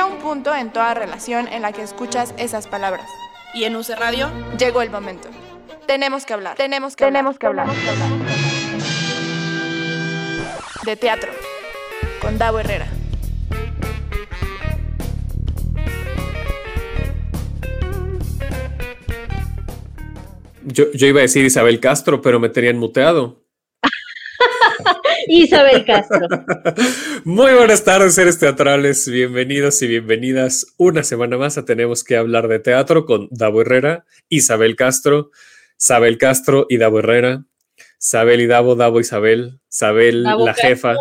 [0.00, 3.06] Llega un punto en toda relación en la que escuchas esas palabras.
[3.52, 5.28] Y en UC Radio llegó el momento.
[5.86, 6.56] Tenemos que hablar.
[6.56, 7.66] Tenemos que tenemos hablar.
[7.66, 8.08] Que hablar.
[10.86, 11.30] De teatro.
[12.22, 12.86] Con Davo Herrera.
[20.62, 23.39] Yo, yo iba a decir Isabel Castro, pero me tenían muteado.
[25.32, 26.26] Isabel Castro.
[27.24, 29.08] Muy buenas tardes, seres teatrales.
[29.08, 34.04] Bienvenidos y bienvenidas una semana más a Tenemos que hablar de teatro con Davo Herrera,
[34.28, 35.30] Isabel Castro,
[35.76, 37.44] Sabel Castro y Davo Herrera.
[37.96, 40.68] Sabel y Davo, Davo Isabel, Sabel Davo la Castro.
[40.68, 40.96] jefa,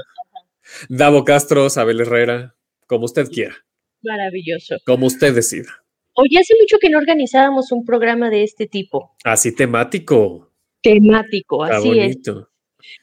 [0.90, 2.56] Davo Castro, Sabel Herrera,
[2.86, 3.56] como usted quiera,
[4.04, 4.76] Maravilloso.
[4.86, 5.72] como usted decida.
[6.14, 10.52] Oye, hace mucho que no organizábamos un programa de este tipo, Así temático.
[10.84, 12.18] temático, Está así es.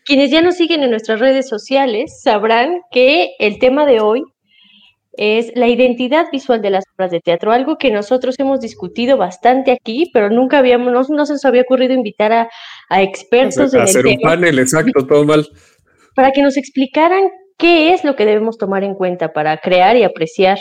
[0.05, 4.23] Quienes ya nos siguen en nuestras redes sociales sabrán que el tema de hoy
[5.17, 9.73] es la identidad visual de las obras de teatro, algo que nosotros hemos discutido bastante
[9.73, 12.49] aquí, pero nunca habíamos, no, no se nos había ocurrido invitar a,
[12.91, 15.47] a expertos en el Hacer un tema panel, exacto, todo mal.
[16.15, 20.05] para que nos explicaran qué es lo que debemos tomar en cuenta para crear y
[20.05, 20.59] apreciar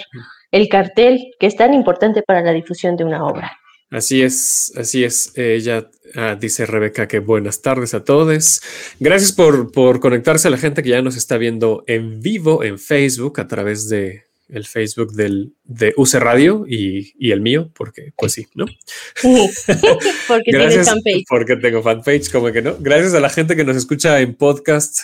[0.52, 3.58] el cartel que es tan importante para la difusión de una obra.
[3.92, 5.32] Así es, así es.
[5.36, 8.62] Ella ah, dice Rebeca que buenas tardes a todos.
[9.00, 12.80] Gracias por, por conectarse a la gente que ya nos está viendo en vivo en
[12.80, 18.14] Facebook a través de el Facebook del, de UC Radio y, y el mío, porque
[18.16, 18.66] pues sí, ¿no?
[20.28, 21.26] Porque Gracias fanpage.
[21.28, 22.76] porque tengo fanpage, como que no.
[22.80, 25.00] Gracias a la gente que nos escucha en podcast.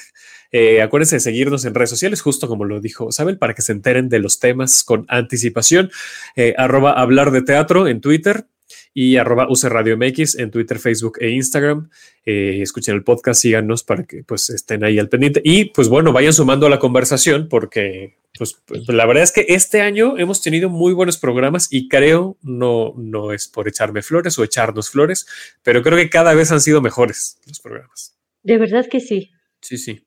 [0.52, 3.72] Eh, acuérdense de seguirnos en redes sociales, justo como lo dijo Sabel, para que se
[3.72, 5.92] enteren de los temas con anticipación.
[6.36, 8.45] Eh, arroba hablar de teatro en Twitter
[8.94, 11.89] y arroba UC Radio MX en Twitter, Facebook e Instagram.
[12.25, 15.42] Eh, escuchen el podcast, síganos para que pues estén ahí al pendiente.
[15.44, 19.45] Y pues bueno, vayan sumando a la conversación porque pues, pues, la verdad es que
[19.50, 24.38] este año hemos tenido muy buenos programas y creo, no, no es por echarme flores
[24.39, 25.26] o echarnos flores,
[25.64, 28.17] pero creo que cada vez han sido mejores los programas.
[28.43, 29.32] De verdad que sí.
[29.61, 30.05] Sí, sí.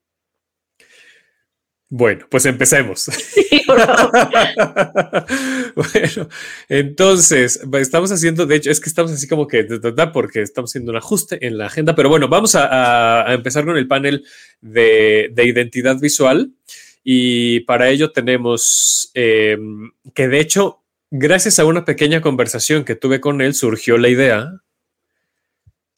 [1.97, 3.07] Bueno, pues empecemos.
[5.77, 6.29] bueno,
[6.69, 9.63] entonces, estamos haciendo, de hecho, es que estamos así como que,
[10.13, 13.65] porque estamos haciendo un ajuste en la agenda, pero bueno, vamos a, a- a empezar
[13.65, 14.25] con el panel
[14.61, 16.51] de, de identidad visual
[17.05, 19.57] y para ello tenemos eh,
[20.15, 24.51] que, de hecho, gracias a una pequeña conversación que tuve con él, surgió la idea.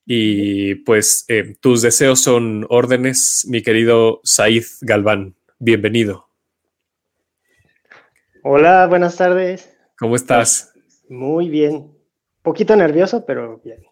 [0.04, 5.35] Y pues eh, tus deseos son órdenes, mi querido Said Galván.
[5.58, 6.26] Bienvenido.
[8.42, 9.76] Hola, buenas tardes.
[9.98, 10.72] ¿Cómo estás?
[11.08, 11.92] Muy bien.
[12.42, 13.82] Poquito nervioso, pero bien.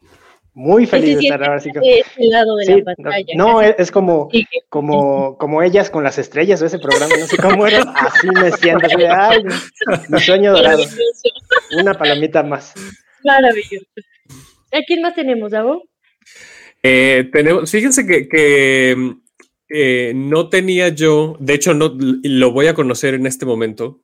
[0.53, 1.59] Muy feliz de estar ahora.
[1.61, 3.35] sí que- De este lado de Sí, la pantalla.
[3.37, 3.75] no, casi.
[3.79, 4.29] es, como,
[4.69, 7.81] como, como ellas con las estrellas o ese programa, no sé cómo era.
[7.97, 8.87] Así me siento.
[8.87, 9.43] así de, ay,
[10.09, 10.83] mi sueño dorado.
[11.81, 12.73] Una palomita más.
[13.25, 13.87] Maravilloso.
[14.71, 15.83] ¿A quién más tenemos, Davo?
[16.83, 19.15] Eh, tenemos, fíjense que, que,
[19.69, 24.03] eh, no tenía yo, de hecho, no lo voy a conocer en este momento,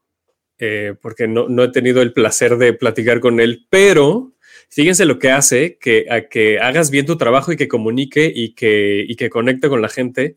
[0.58, 4.32] eh, porque no, no he tenido el placer de platicar con él, pero
[4.68, 8.54] fíjense lo que hace, que, a que hagas bien tu trabajo y que comunique y
[8.54, 10.36] que, y que conecte con la gente,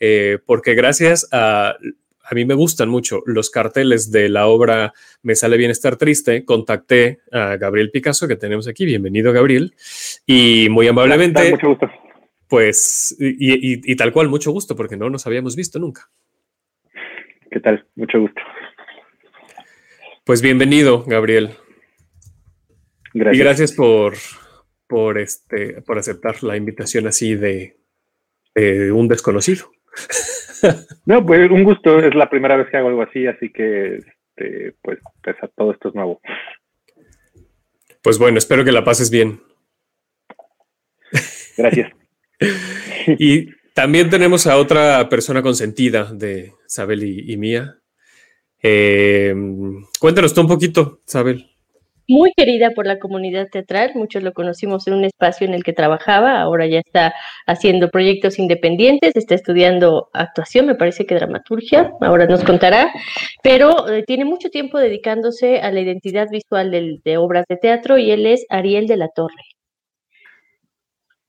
[0.00, 1.76] eh, porque gracias a,
[2.24, 4.92] a mí me gustan mucho los carteles de la obra
[5.22, 9.74] Me sale bien estar triste, contacté a Gabriel Picasso, que tenemos aquí, bienvenido Gabriel,
[10.26, 11.86] y muy amablemente Mucho gusto.
[12.48, 13.26] Pues, y,
[13.74, 16.10] y- y tal cual, mucho gusto, porque no nos habíamos visto nunca.
[17.50, 17.86] ¿Qué tal?
[17.94, 18.40] Mucho gusto.
[20.24, 21.50] Pues bienvenido, Gabriel.
[23.12, 23.36] Gracias.
[23.36, 24.14] Y gracias por,
[24.88, 27.76] por, este, por aceptar la invitación así de,
[28.54, 29.70] de un desconocido.
[31.04, 31.98] No, pues un gusto.
[31.98, 35.72] Es la primera vez que hago algo así, así que este, pues, pues a todo
[35.72, 36.22] esto es nuevo.
[38.02, 39.42] Pues bueno, espero que la pases bien.
[41.58, 41.92] Gracias.
[43.18, 47.76] Y también tenemos a otra persona consentida de Sabel y, mía.
[48.62, 49.34] Eh,
[50.00, 51.54] cuéntanos tú un poquito, Sabel.
[52.06, 55.72] Muy querida por la comunidad teatral, muchos lo conocimos en un espacio en el que
[55.72, 57.14] trabajaba, ahora ya está
[57.46, 62.92] haciendo proyectos independientes, está estudiando actuación, me parece que dramaturgia, ahora nos contará,
[63.42, 66.70] pero eh, tiene mucho tiempo dedicándose a la identidad visual
[67.02, 69.53] de obras de teatro y él es Ariel de la Torre.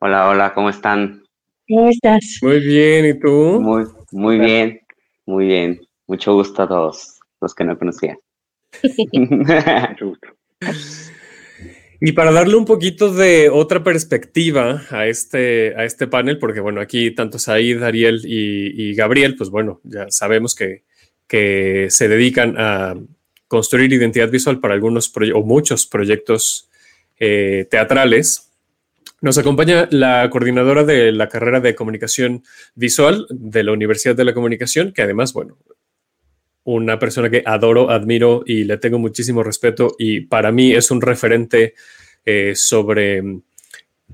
[0.08, 1.24] Hola, hola, ¿cómo están?
[1.68, 2.38] ¿Cómo estás?
[2.44, 3.60] Muy bien, ¿y tú?
[3.60, 4.82] Muy, muy bien,
[5.26, 5.82] muy bien.
[6.06, 8.16] Mucho gusto a todos los que no conocía.
[9.12, 10.28] Mucho gusto.
[12.00, 16.82] Y para darle un poquito de otra perspectiva a este, a este panel, porque bueno,
[16.82, 20.84] aquí tanto Said, Ariel y, y Gabriel, pues bueno, ya sabemos que,
[21.28, 22.94] que se dedican a
[23.48, 26.70] construir identidad visual para algunos o muchos proyectos
[27.20, 28.45] eh, teatrales.
[29.22, 32.44] Nos acompaña la coordinadora de la carrera de comunicación
[32.76, 35.58] visual de la Universidad de la Comunicación, que además, bueno,
[36.66, 41.00] una persona que adoro, admiro y le tengo muchísimo respeto y para mí es un
[41.00, 41.76] referente
[42.26, 43.24] eh, sobre,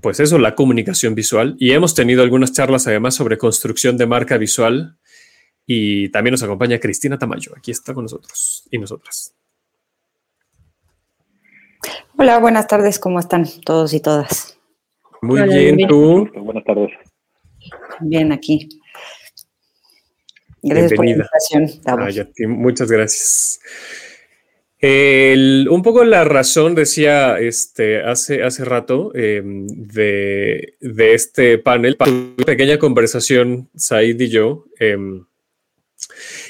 [0.02, 1.56] pues eso, la comunicación visual.
[1.58, 4.98] Y hemos tenido algunas charlas además sobre construcción de marca visual
[5.66, 7.54] y también nos acompaña Cristina Tamayo.
[7.58, 9.34] Aquí está con nosotros y nosotras.
[12.18, 13.00] Hola, buenas tardes.
[13.00, 14.61] ¿Cómo están todos y todas?
[15.22, 16.28] Muy bien, ¿tú?
[16.36, 16.90] Buenas tardes.
[18.00, 18.68] Bien, aquí.
[20.64, 22.50] Gracias por la invitación.
[22.50, 23.60] muchas gracias.
[24.82, 31.98] un poco la razón, decía este, hace, hace rato, em, de, de, este panel,
[32.46, 35.26] pequeña conversación, Said y yo, em,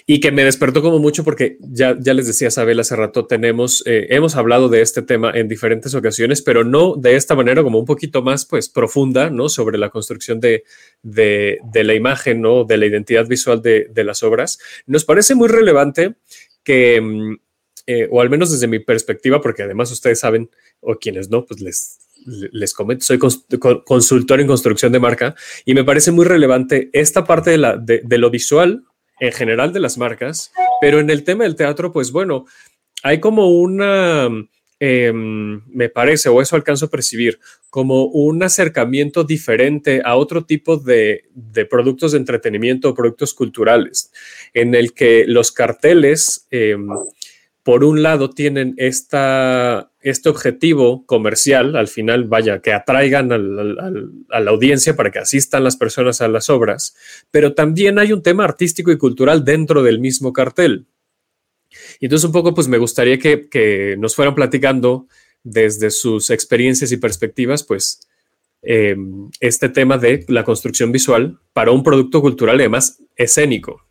[0.06, 3.84] y que me despertó como mucho porque ya, ya les decía Isabel hace rato, tenemos,
[3.86, 7.80] eh, hemos hablado de este tema en diferentes ocasiones, pero no de esta manera como
[7.80, 9.50] un poquito más pues profunda, ¿no?
[9.50, 10.64] Sobre la construcción de,
[11.04, 12.64] de, la imagen, ¿no?
[12.64, 14.60] De la identidad visual de, de, las obras.
[14.86, 16.16] Nos parece muy relevante
[16.64, 17.36] que, mm,
[17.88, 20.50] eh, o al menos desde mi perspectiva, porque además ustedes saben,
[20.80, 23.20] o quienes no, pues les, les comento, soy
[23.86, 28.02] consultor en construcción de marca y me parece muy relevante esta parte de, la, de,
[28.04, 28.84] de, lo visual
[29.22, 30.52] en general de las marcas,
[30.82, 32.48] pero en el tema del teatro, pues bueno,
[33.04, 34.28] hay como una,
[34.80, 37.40] em, me parece, o eso alcanzo a percibir,
[37.70, 41.30] como un acercamiento diferente a otro tipo de,
[41.70, 44.12] productos de entretenimiento o productos culturales,
[44.56, 46.88] en el que los carteles, em,
[47.62, 54.52] por un lado, tienen esta, este objetivo comercial, al final, vaya, que atraigan a la
[54.52, 56.96] audiencia para que asistan las personas a las obras,
[57.30, 60.88] pero también hay un tema artístico y cultural dentro del mismo cartel.
[62.00, 65.08] Y entonces un poco, pues me gustaría que, nos fueran platicando
[65.44, 68.08] desde sus experiencias y perspectivas, pues,
[68.64, 68.96] eh,
[69.40, 73.91] este tema de la construcción visual para un producto cultural, además escénico.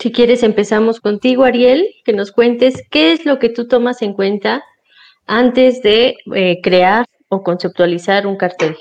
[0.00, 4.12] Si quieres, empezamos contigo, Ariel, que nos cuentes qué es lo que tú tomas en
[4.12, 4.62] cuenta
[5.26, 8.78] antes de eh, crear o conceptualizar un cartel.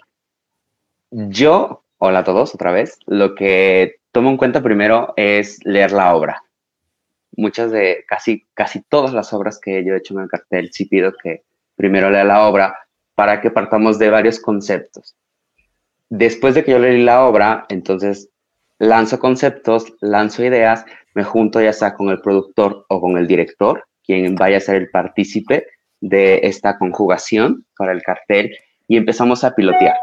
[1.10, 6.16] Yo, hola a todos otra vez, lo que tomo en cuenta primero es leer la
[6.16, 6.44] obra.
[7.36, 10.86] Muchas de, casi, casi todas las obras que yo he hecho en el cartel, sí
[10.86, 11.44] pido que
[11.76, 12.78] primero lea la obra
[13.16, 15.16] para que partamos de varios conceptos.
[16.10, 18.30] Después de que yo leí la obra, entonces
[18.80, 20.86] lanzo conceptos, lanzo ideas,
[21.18, 24.76] me junto ya sea con el productor o con el director, quien vaya a ser
[24.76, 25.66] el partícipe
[26.00, 28.56] de esta conjugación para el cartel
[28.88, 29.96] y empezamos a pilotear.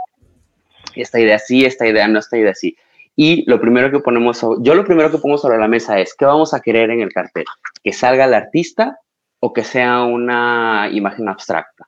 [0.96, 2.76] Esta idea sí, esta idea no, esta idea sí.
[3.14, 6.24] Y lo primero que ponemos, yo lo primero que pongo sobre la mesa es, ¿qué
[6.24, 7.44] vamos a querer en el cartel?
[7.84, 8.98] ¿Que salga el artista
[9.38, 11.86] o que sea una imagen abstracta?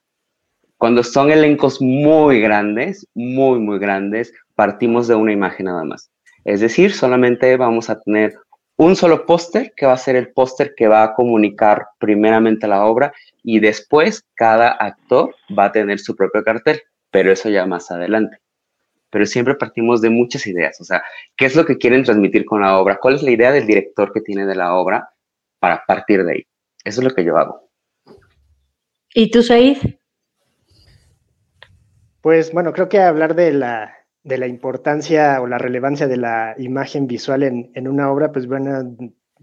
[0.77, 6.13] Cuando son elencos muy grandes, muy, muy grandes, partimos de una imagen nada más.
[6.45, 8.37] Es decir, solamente vamos a tener
[8.77, 12.85] un solo póster que va a ser el póster que va a comunicar primeramente la
[12.85, 13.13] obra
[13.43, 18.39] y después cada actor va a tener su propio cartel, pero eso ya más adelante.
[19.11, 21.03] Pero siempre partimos de muchas ideas, o sea,
[21.37, 22.99] ¿qué es lo que quieren transmitir con la obra?
[23.01, 25.09] ¿Cuál es la idea del director que tiene de la obra
[25.59, 26.47] para partir de ahí?
[26.85, 27.71] Eso es lo que yo hago.
[29.15, 29.79] ¿Y tú, Said?
[32.21, 36.55] Pues bueno, creo que hablar de la, de la importancia o la relevancia de la
[36.59, 38.97] imagen visual en, en, una obra, pues bueno,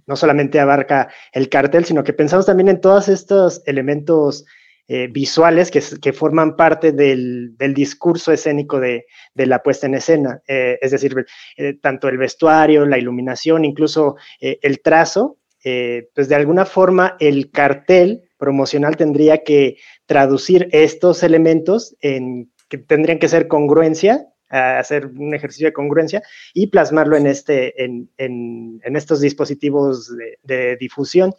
[0.06, 4.46] no solamente abarca el cartel, sino que pensamos también en todos estos elementos
[4.90, 9.94] eh, visuales que, que, forman parte del, del discurso escénico de, de, la puesta en
[9.94, 11.16] escena, eh, es decir,
[11.56, 18.24] eh, tanto el vestuario, la iluminación, incluso el trazo, pues de alguna forma el cartel
[18.38, 25.68] promocional tendría que traducir estos elementos en que tendrían que ser congruencia hacer un ejercicio
[25.68, 26.22] de congruencia
[26.54, 31.34] y plasmarlo en, este, en, en, en estos dispositivos de, de, difusión.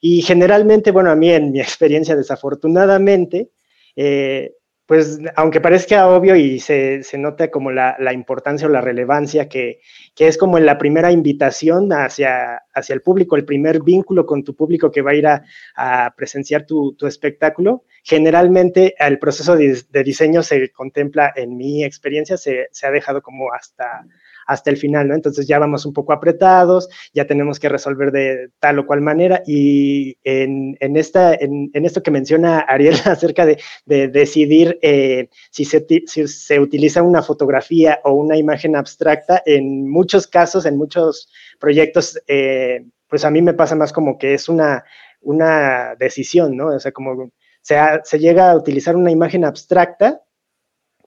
[0.00, 3.50] Y generalmente, bueno, a mí en mi experiencia, desafortunadamente,
[3.96, 4.52] eh,
[4.88, 9.46] pues aunque parezca obvio y se, se nota como la, la, importancia o la relevancia
[9.46, 9.80] que,
[10.14, 14.56] que, es como la primera invitación hacia, hacia el público, el primer vínculo con tu
[14.56, 15.44] público que va a ir a,
[15.76, 21.84] a presenciar tu, tu, espectáculo, generalmente el proceso de, de, diseño se contempla, en mi
[21.84, 24.06] experiencia, se, se ha dejado como hasta,
[24.48, 25.14] hasta el final, ¿no?
[25.14, 29.42] Entonces ya vamos un poco apretados, ya tenemos que resolver de tal o cual manera
[29.46, 35.28] y en, en esta, en, en, esto que menciona Ariel acerca de, de decidir eh,
[35.50, 40.78] si, se, si se utiliza una fotografía o una imagen abstracta, en muchos casos, en
[40.78, 44.84] muchos proyectos, eh, pues a mí me pasa más como que es una,
[45.20, 46.68] una decisión, ¿no?
[46.68, 50.22] O sea, como se, se llega a utilizar una imagen abstracta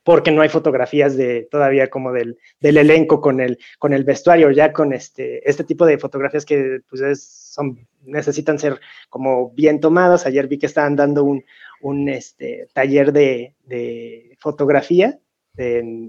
[0.03, 4.51] porque no hay fotografías de todavía como del, del, elenco con el, con el vestuario,
[4.51, 8.79] ya con este, este tipo de fotografías que pues son, necesitan ser
[9.09, 10.25] como bien tomadas.
[10.25, 11.43] Ayer vi que estaban dando un,
[11.81, 15.19] un este, taller de, de fotografía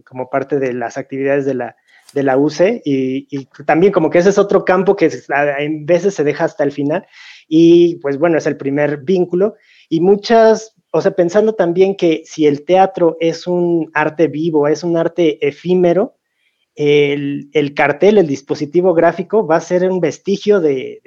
[0.04, 1.76] como parte de las actividades de la,
[2.14, 5.10] de la UCE y, y, también como que ese es otro campo que
[5.58, 7.06] en veces se deja hasta el final
[7.48, 9.56] y pues bueno, es el primer vínculo
[9.88, 14.84] y muchas o sea, pensando también que si el teatro es un arte vivo, es
[14.84, 16.16] un arte efímero,
[16.74, 21.00] el, cartel, el dispositivo gráfico va a ser un vestigio de,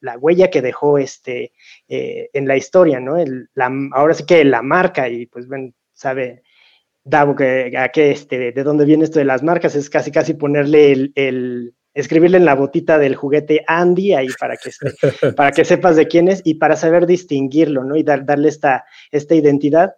[0.00, 1.52] la huella que dejó este,
[1.88, 3.16] eh, en la historia, ¿no?
[3.92, 6.42] ahora sí que la marca, y pues bueno, sabe
[7.04, 10.34] Davo que, a qué, este, de dónde viene esto de las marcas, es casi casi
[10.34, 14.70] ponerle el, escribirle en la botita del juguete Andy ahí para que,
[15.32, 17.96] para que sepas de quién es y para saber distinguirlo, ¿no?
[17.96, 19.96] Y darle esta, esta identidad.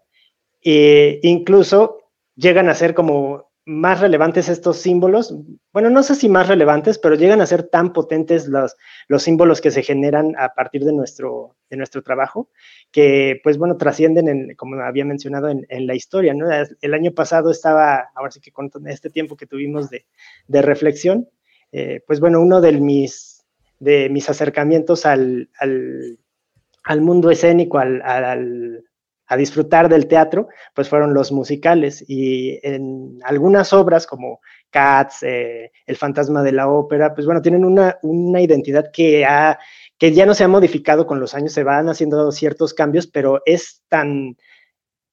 [0.62, 1.98] E incluso
[2.36, 5.34] llegan a ser como más relevantes estos símbolos.
[5.72, 9.60] Bueno, no sé si más relevantes, pero llegan a ser tan potentes los, los símbolos
[9.60, 12.48] que se generan a partir de nuestro, de nuestro trabajo,
[12.90, 16.46] que pues bueno, trascienden, en, como había mencionado, en, en, la historia, ¿no?
[16.80, 20.06] El año pasado estaba, ahora sí que con este tiempo que tuvimos de,
[20.48, 21.28] de reflexión,
[21.72, 23.44] eh, pues bueno, uno de mis,
[23.78, 28.84] de mis acercamientos al, al, mundo escénico, al,
[29.26, 32.04] a disfrutar del teatro, pues fueron los musicales.
[32.08, 37.64] Y en algunas obras como Cats, eh, El fantasma de la ópera, pues bueno, tienen
[37.64, 39.58] una, una identidad que, ha,
[39.98, 43.42] que ya no se ha modificado con los años, se van haciendo ciertos cambios, pero
[43.46, 44.36] es tan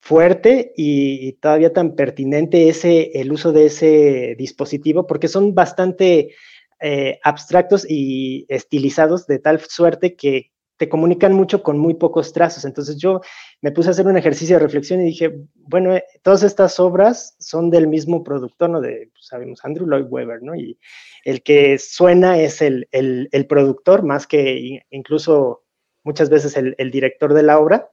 [0.07, 6.33] fuerte y, todavía tan pertinente ese, el uso de ese dispositivo, porque son bastante
[6.79, 12.63] eh, abstractos y estilizados de tal suerte que te comunican mucho con muy pocos trazos.
[12.63, 13.19] Entonces yo
[13.61, 17.35] me puse a hacer un ejercicio de reflexión y dije, bueno, eh, todas estas obras
[17.39, 18.79] son del mismo productor, ¿no?
[18.79, 20.55] De, pues, sabemos, Andrew Lloyd Webber, ¿no?
[20.55, 20.79] Y
[21.25, 25.65] el que suena es el, el, el productor, más que incluso
[26.05, 27.91] muchas veces el, el director de la obra.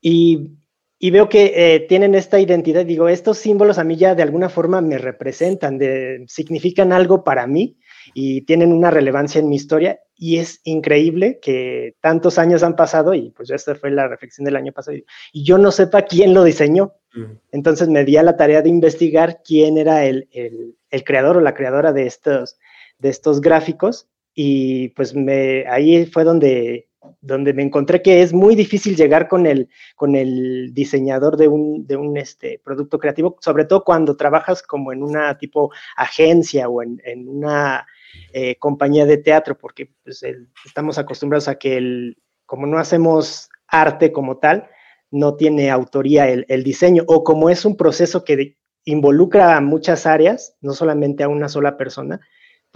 [0.00, 0.56] Y
[0.98, 4.48] y veo que eh, tienen esta identidad, digo, estos símbolos a mí ya de alguna
[4.48, 7.76] forma me representan, de, significan algo para mí
[8.14, 10.00] y tienen una relevancia en mi historia.
[10.18, 14.56] Y es increíble que tantos años han pasado y pues esta fue la reflexión del
[14.56, 14.96] año pasado.
[15.32, 16.94] Y yo no sepa quién lo diseñó.
[17.50, 21.40] Entonces me di a la tarea de investigar quién era el, el, el creador o
[21.40, 22.58] la creadora de estos,
[22.98, 24.08] de estos gráficos.
[24.34, 26.88] Y pues me, ahí fue donde
[27.20, 31.86] donde me encontré que es muy difícil llegar con el, con el diseñador de un,
[31.86, 36.82] de un este, producto creativo, sobre todo cuando trabajas como en una tipo agencia o
[36.82, 37.86] en, en una
[38.32, 40.22] eh, compañía de teatro, porque pues,
[40.64, 44.68] estamos acostumbrados a que el, como no hacemos arte como tal,
[45.10, 50.06] no tiene autoría el, el diseño, o como es un proceso que involucra a muchas
[50.06, 52.20] áreas, no solamente a una sola persona,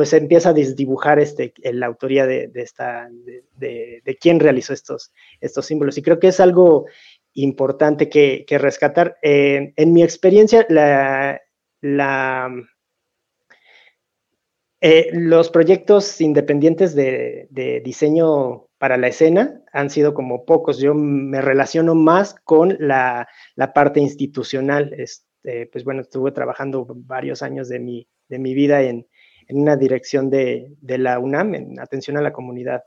[0.00, 5.66] pues empieza a desdibujar este, la autoría de, esta, de, de, quién realizó estos, estos
[5.66, 5.98] símbolos.
[5.98, 6.86] Y creo que es algo
[7.34, 9.18] importante que, rescatar.
[9.20, 11.38] Eh, en mi experiencia, la,
[11.82, 12.50] la,
[14.80, 20.78] eh, los proyectos independientes de, diseño para la escena han sido como pocos.
[20.78, 24.94] Yo me relaciono más con la, la parte institucional.
[24.96, 29.06] Este, pues bueno, estuve trabajando varios años de mi, de mi vida en,
[29.50, 32.82] en una dirección de, la UNAM, en atención a la comunidad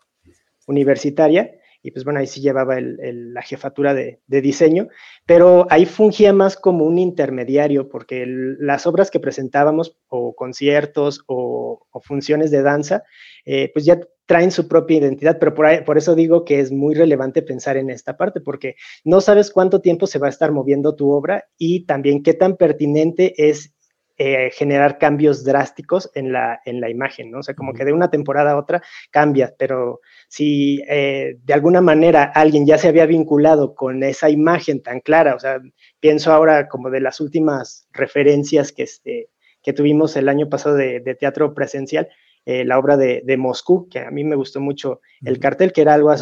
[0.66, 1.52] universitaria,
[1.86, 4.88] y pues bueno, ahí sí llevaba la jefatura de, diseño,
[5.26, 11.86] pero ahí fungía más como un intermediario, porque las obras que presentábamos, o conciertos, o,
[12.02, 13.04] funciones de danza,
[13.46, 17.42] eh, pues ya traen su propia identidad, pero por, eso digo que es muy relevante
[17.42, 21.12] pensar en esta parte, porque no sabes cuánto tiempo se va a estar moviendo tu
[21.12, 23.74] obra y también qué tan pertinente es
[24.16, 27.40] eh, generar cambios drásticos en la, en la imagen, ¿no?
[27.40, 31.82] O sea, como que de una temporada a otra cambia, pero si eh, de alguna
[31.82, 35.60] manera alguien ya se había vinculado con esa imagen tan clara, o sea,
[36.00, 39.30] pienso ahora como de las últimas referencias que, este,
[39.64, 42.08] que tuvimos el año pasado de, teatro presencial,
[42.46, 45.82] eh, la obra de, de, Moscú, que a mí me gustó mucho el cartel, que
[45.82, 46.14] era algo,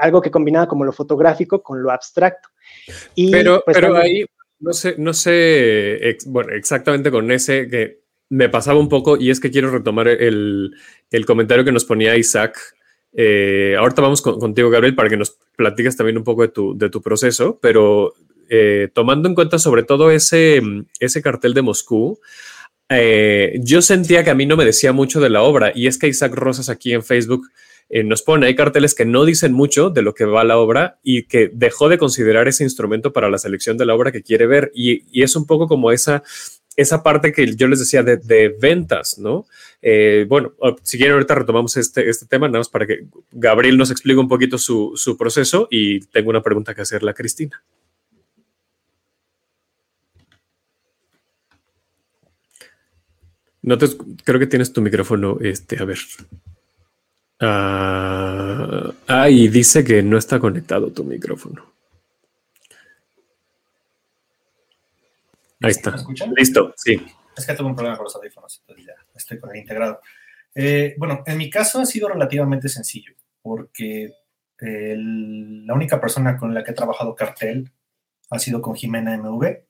[0.00, 2.50] algo que combinaba como lo fotográfico con lo abstracto.
[3.14, 4.26] Y, pero pues, pero ahí,
[4.60, 8.00] no sé, no sé, bueno, exactamente con ese que
[8.30, 10.74] me pasaba un poco y es que quiero retomar el,
[11.26, 12.58] comentario que nos ponía Isaac.
[13.12, 16.90] Eh, ahorita vamos contigo, Gabriel, para que nos platicas también un poco de tu, de
[16.90, 18.14] tu proceso, pero
[18.50, 20.60] eh, tomando en cuenta sobre todo ese,
[21.00, 22.20] ese cartel de Moscú,
[22.90, 25.98] eh, yo sentía que a mí no me decía mucho de la obra y es
[25.98, 27.48] que Isaac Rosas aquí en Facebook
[27.90, 30.98] eh, nos pone, hay carteles que no dicen mucho de lo que va la obra
[31.02, 34.46] y que dejó de considerar ese instrumento para la selección de la obra que quiere
[34.46, 36.22] ver y, es un poco como esa
[36.76, 39.46] esa parte que yo les decía de, ventas, ¿no?
[39.82, 40.52] Eh, bueno,
[40.84, 44.28] si quieren ahorita retomamos este, este tema, nada más para que Gabriel nos explique un
[44.28, 47.64] poquito su, su proceso y tengo una pregunta que hacerle a Cristina.
[53.62, 53.88] No te,
[54.24, 55.98] creo que tienes tu micrófono, este, a ver.
[57.40, 61.72] Ah, ah y dice que no está conectado tu micrófono.
[65.60, 65.90] Ahí está.
[65.90, 66.32] ¿Me escuchan?
[66.36, 67.00] Listo, sí.
[67.36, 70.00] Es que tengo un problema con los audífonos, entonces ya estoy con el integrado.
[70.54, 74.12] Eh, bueno, en mi caso ha sido relativamente sencillo, porque
[74.60, 77.70] la única persona con la que he trabajado cartel
[78.30, 79.68] ha sido con Jimena MV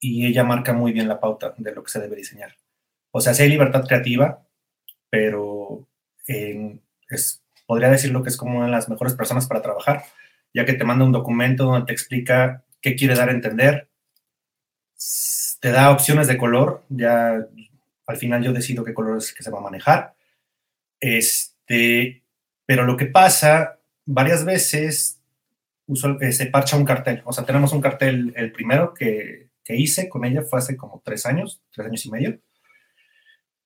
[0.00, 2.56] y ella marca muy bien la pauta de lo que se debe diseñar.
[3.12, 4.46] O sea, sí hay libertad creativa,
[5.08, 5.88] pero
[6.26, 10.04] es, podría decirlo que es como una de las mejores personas para trabajar,
[10.54, 13.88] ya que te manda un documento donde te explica qué quiere dar a entender,
[15.60, 17.46] te da opciones de color, ya
[18.06, 20.14] al final yo decido qué color es que se va a manejar.
[21.00, 22.22] Este,
[22.66, 25.20] pero lo que pasa varias veces
[26.20, 27.22] eh, se parcha un cartel.
[27.24, 31.02] O sea, tenemos un cartel, el primero que, que, hice con ella fue hace como
[31.04, 32.38] tres años, tres años y medio.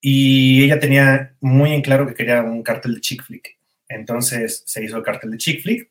[0.01, 3.59] Y ella tenía muy en claro que quería un cartel de chick flick.
[3.89, 5.91] Entonces se hizo el cartel de chick flick,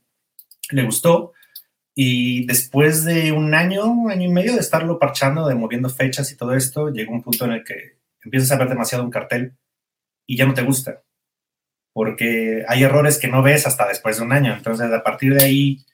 [0.71, 1.33] le gustó,
[1.97, 6.35] y después de un año, año y medio de estarlo parchando, de moviendo fechas y
[6.35, 9.55] todo esto, llegó un punto en el que empiezas a ver demasiado un cartel
[10.27, 11.03] y ya no te gusta.
[11.93, 14.53] Porque hay errores que no ves hasta después de un año.
[14.53, 15.85] Entonces, a partir de ahí,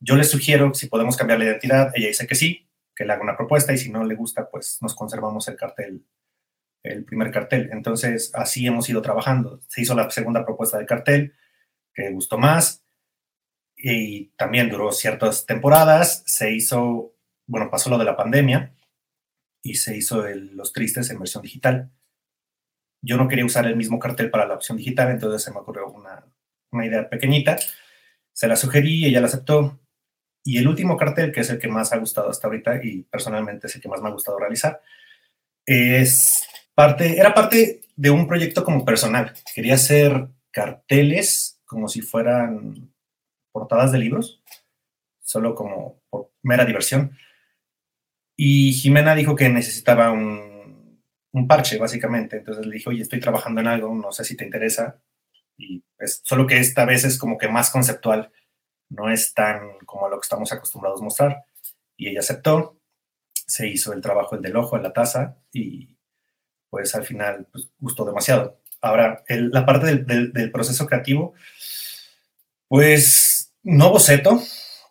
[0.00, 1.92] yo le sugiero si podemos cambiar la identidad.
[1.94, 2.66] Ella dice que sí,
[2.96, 6.02] que le haga una propuesta y si no le gusta, pues nos conservamos el cartel,
[6.84, 7.70] el primer cartel.
[7.72, 9.60] Entonces, así hemos ido trabajando.
[9.68, 11.34] Se hizo la segunda propuesta de cartel,
[11.92, 12.84] que gustó más
[13.76, 16.22] y también duró ciertas temporadas.
[16.26, 17.14] Se hizo,
[17.46, 18.74] bueno, pasó lo de la pandemia
[19.62, 21.90] y se hizo Los Tristes en versión digital.
[23.02, 25.88] Yo no quería usar el mismo cartel para la opción digital, entonces se me ocurrió
[25.88, 26.24] una,
[26.70, 27.58] una idea pequeñita.
[28.32, 29.80] Se la sugerí, ella la aceptó.
[30.42, 33.66] Y el último cartel, que es el que más ha gustado hasta ahorita y personalmente
[33.66, 34.82] es el que más me ha gustado realizar,
[35.64, 39.32] es parte, era parte de un proyecto como personal.
[39.54, 42.92] Quería hacer carteles como si fueran
[43.52, 44.42] portadas de libros,
[45.20, 47.16] solo como por mera diversión.
[48.36, 51.00] Y Jimena dijo que necesitaba un,
[51.32, 52.38] un parche, básicamente.
[52.38, 55.00] Entonces le dije, oye, estoy trabajando en algo, no sé si te interesa.
[55.56, 58.32] Y es, solo que esta vez es como que más conceptual,
[58.88, 61.44] no es tan como lo que estamos acostumbrados a mostrar.
[61.96, 62.80] Y ella aceptó,
[63.32, 65.93] se hizo el trabajo, el del ojo, en la taza, y
[66.74, 68.58] pues al final pues, gustó demasiado.
[68.80, 71.34] Ahora, la parte del, proceso creativo,
[72.66, 74.42] pues no boceto,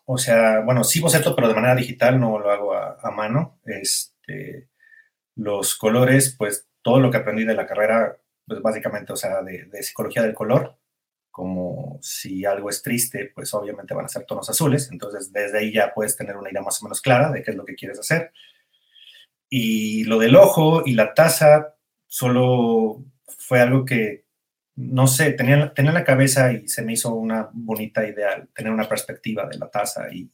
[0.06, 3.60] o sea, bueno, sí boceto, pero de manera digital, no lo hago a, mano.
[3.66, 4.70] Este,
[5.34, 8.16] los colores, pues todo lo que aprendí de la carrera,
[8.46, 10.78] pues básicamente, o sea, de, psicología del color,
[11.30, 15.70] como si algo es triste, pues obviamente van a ser tonos azules, entonces desde ahí
[15.70, 17.98] ya puedes tener una idea más o menos clara de qué es lo que quieres
[17.98, 18.32] hacer.
[19.56, 21.76] Y lo del ojo y la taza
[22.08, 23.04] solo
[23.38, 24.24] fue algo que,
[24.74, 28.88] no sé, tenía, tenía la cabeza y se me hizo una bonita idea tener una
[28.88, 30.28] perspectiva de la taza y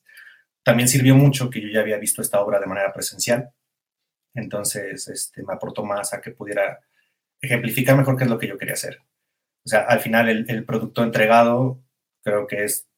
[0.63, 3.51] también sirvió mucho que yo ya había visto esta obra de manera presencial.
[4.33, 6.81] Entonces, este, me aportó más a que pudiera
[7.43, 9.03] ejemplificar mejor qué es lo que yo quería hacer.
[9.67, 11.85] O sea, al final el, el producto entregado
[12.25, 12.89] creo que es,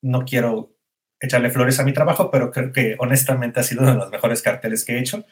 [0.00, 0.71] no quiero
[1.22, 4.42] echarle flores a mi trabajo, pero creo que honestamente ha sido uno de los mejores
[4.42, 5.24] carteles que he hecho.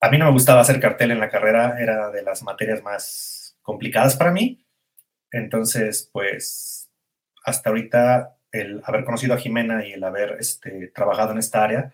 [0.00, 3.56] A mí no me gustaba hacer cartel en la carrera, era de las materias más
[3.62, 4.66] complicadas para mí.
[5.30, 6.90] Entonces, pues,
[7.44, 11.92] hasta ahorita el haber conocido a Jimena y el haber este, trabajado en esta área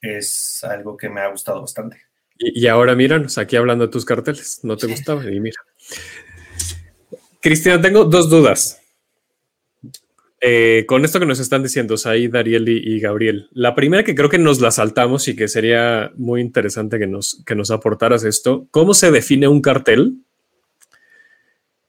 [0.00, 2.02] es algo que me ha gustado bastante.
[2.36, 4.60] Y, ahora míranos aquí hablando de tus carteles.
[4.62, 5.60] No te gustaba y mira.
[7.40, 8.80] Cristina, tengo dos dudas.
[10.46, 14.28] Eh, con esto que nos están diciendo Said, Ariel y, Gabriel, la primera que creo
[14.28, 18.68] que nos la saltamos y que sería muy interesante que nos, que nos aportaras esto,
[18.70, 20.18] ¿cómo se define un cartel?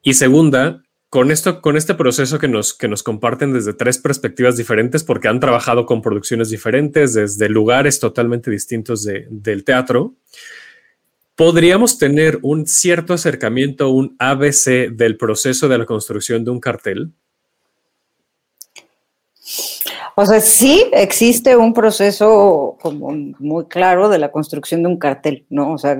[0.01, 4.55] Y segunda, con esto, con este proceso que nos, que nos comparten desde tres perspectivas
[4.55, 10.15] diferentes, porque han trabajado con producciones diferentes, desde lugares totalmente distintos del teatro,
[11.35, 17.11] podríamos tener un cierto acercamiento, un ABC del proceso de la construcción de un cartel.
[20.17, 25.45] O sea, sí existe un proceso como muy claro de la construcción de un cartel,
[25.49, 25.73] ¿no?
[25.73, 25.97] O sea,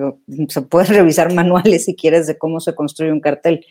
[0.47, 3.65] se pueden revisar manuales si quieres de cómo se construye un cartel.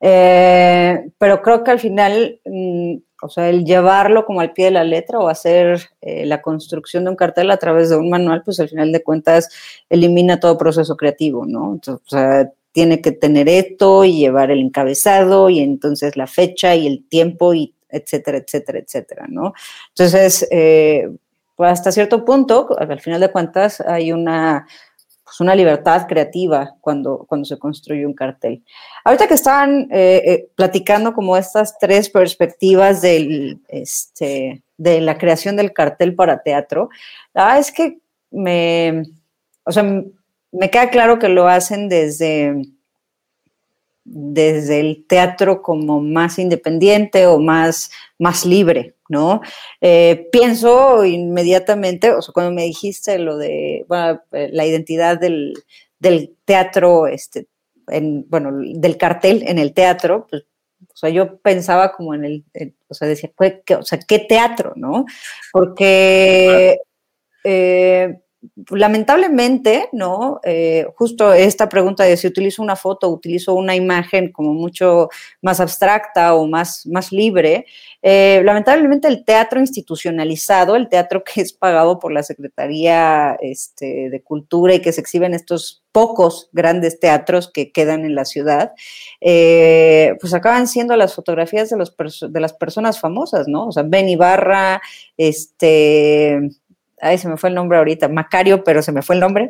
[0.00, 4.70] Eh, pero creo que al final, mm, o sea, el llevarlo como al pie de
[4.70, 8.42] la letra o hacer eh, la construcción de un cartel a través de un manual,
[8.44, 9.50] pues al final de cuentas
[9.90, 11.74] elimina todo proceso creativo, ¿no?
[11.74, 16.76] Entonces, o sea, tiene que tener esto y llevar el encabezado y entonces la fecha
[16.76, 19.52] y el tiempo y etcétera, etcétera, etcétera, ¿no?
[19.88, 21.08] Entonces, eh,
[21.56, 24.66] pues hasta cierto punto, al final de cuentas, hay una,
[25.30, 28.64] pues una libertad creativa cuando, cuando se construye un cartel.
[29.04, 35.56] Ahorita que estaban eh, eh, platicando como estas tres perspectivas del, este, de la creación
[35.56, 36.88] del cartel para teatro,
[37.32, 37.98] la es que
[38.30, 39.04] me,
[39.64, 39.84] o sea,
[40.52, 42.64] me queda claro que lo hacen desde
[44.12, 49.40] desde el teatro como más independiente o más, más libre, ¿no?
[49.80, 55.54] Eh, pienso inmediatamente, o sea, cuando me dijiste lo de eh, la identidad del,
[56.44, 57.46] teatro, este,
[57.86, 60.44] en, bueno, del cartel en el teatro, pues,
[60.92, 62.44] o sea, yo pensaba como en el,
[62.88, 63.30] o sea, decía,
[63.64, 65.04] ¿qué, o sea, ¿qué teatro, no?
[65.52, 66.78] Porque...
[67.44, 68.20] Eh,
[68.70, 70.40] lamentablemente, ¿no?
[70.44, 75.08] Eh, justo esta pregunta de si utilizo una foto, utilizo una imagen como mucho
[75.42, 77.66] más abstracta o más, más libre,
[78.02, 84.22] eh, lamentablemente el teatro institucionalizado, el teatro que es pagado por la Secretaría este, de
[84.22, 88.72] Cultura y que se exhiben estos pocos grandes teatros que quedan en la ciudad,
[89.20, 93.66] eh, pues acaban siendo las fotografías de, de las personas famosas, ¿no?
[93.66, 94.80] O sea, Ben Ibarra,
[95.16, 96.50] este
[97.00, 99.48] ay, se me fue el nombre ahorita, Macario, pero se me fue el nombre.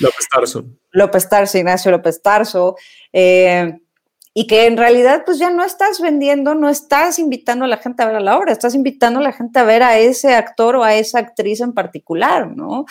[0.00, 0.64] López Tarso.
[0.90, 2.76] López Tarso, Ignacio López Tarso.
[3.12, 3.78] Eh,
[4.38, 8.04] y que en realidad pues ya no estás vendiendo, no estás invitando a la gente
[8.04, 10.76] a ver a la obra, estás invitando a la gente a ver a ese actor
[10.76, 12.84] o a esa actriz en particular, ¿no?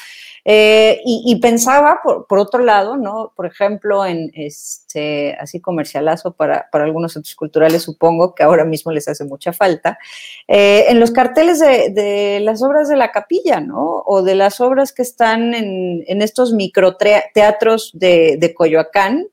[0.50, 3.34] Eh, y, pensaba, por, otro lado, ¿no?
[3.36, 8.94] Por ejemplo, en este, así comercialazo para, para, algunos centros culturales, supongo que ahora mismo
[8.94, 10.00] les hace mucha falta,
[10.48, 14.04] eh, en los carteles de, las obras de la capilla, ¿no?
[14.06, 19.28] O de las obras que están en, en estos microteatros de, de Coyoacán,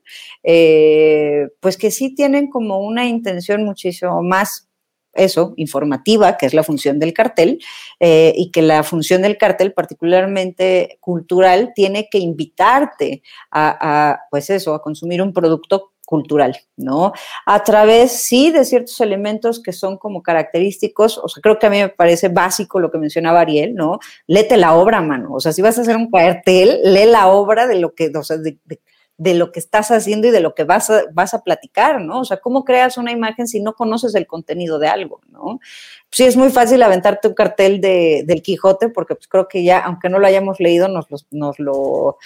[0.47, 4.67] eh, pues que sí tienen como una intención muchísimo más
[5.15, 7.59] eso, informativa, que es la función del cartel,
[7.99, 14.73] eh, y que la función del cartel, particularmente cultural, tiene que invitarte a, pues eso,
[14.73, 17.13] a consumir un producto cultural, ¿no?
[17.47, 21.69] A través, sí, de ciertos elementos que son como característicos, o sea, creo que a
[21.71, 23.97] mí me parece básico lo que mencionaba Ariel, ¿no?
[24.27, 27.65] Léete la obra, mano, o sea, si vas a hacer un cartel, lee la obra
[27.65, 28.59] de lo que, o sea, de
[29.17, 32.19] lo que estás haciendo y de lo que vas a, vas a platicar, ¿no?
[32.19, 35.59] O sea, ¿cómo creas una imagen si no conoces el contenido de algo, ¿no?
[36.11, 39.79] Sí, es muy fácil aventarte un cartel de, del Quijote, porque pues creo que ya,
[39.79, 42.17] aunque no lo hayamos leído, nos, nos lo...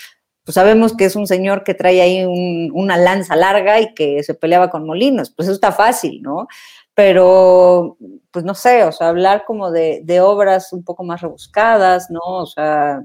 [0.43, 4.33] Pues sabemos que es un señor que trae ahí una lanza larga y que se
[4.33, 6.47] peleaba con molinos, pues eso está fácil, ¿no?
[6.95, 7.97] Pero,
[8.31, 12.19] pues no sé, o sea, hablar como de, de obras un poco más rebuscadas, ¿no?
[12.23, 13.03] O sea,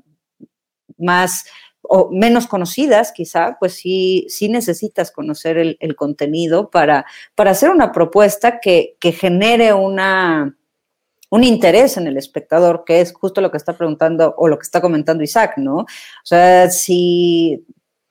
[0.96, 1.44] más
[1.88, 7.92] o menos conocidas quizá, pues sí, sí necesitas conocer el, contenido para, para, hacer una
[7.92, 10.56] propuesta que, genere una,
[11.30, 14.64] un interés en el espectador, que es justo lo que está preguntando o lo que
[14.64, 15.78] está comentando Isaac, ¿no?
[15.78, 15.86] O
[16.24, 17.64] sea, si,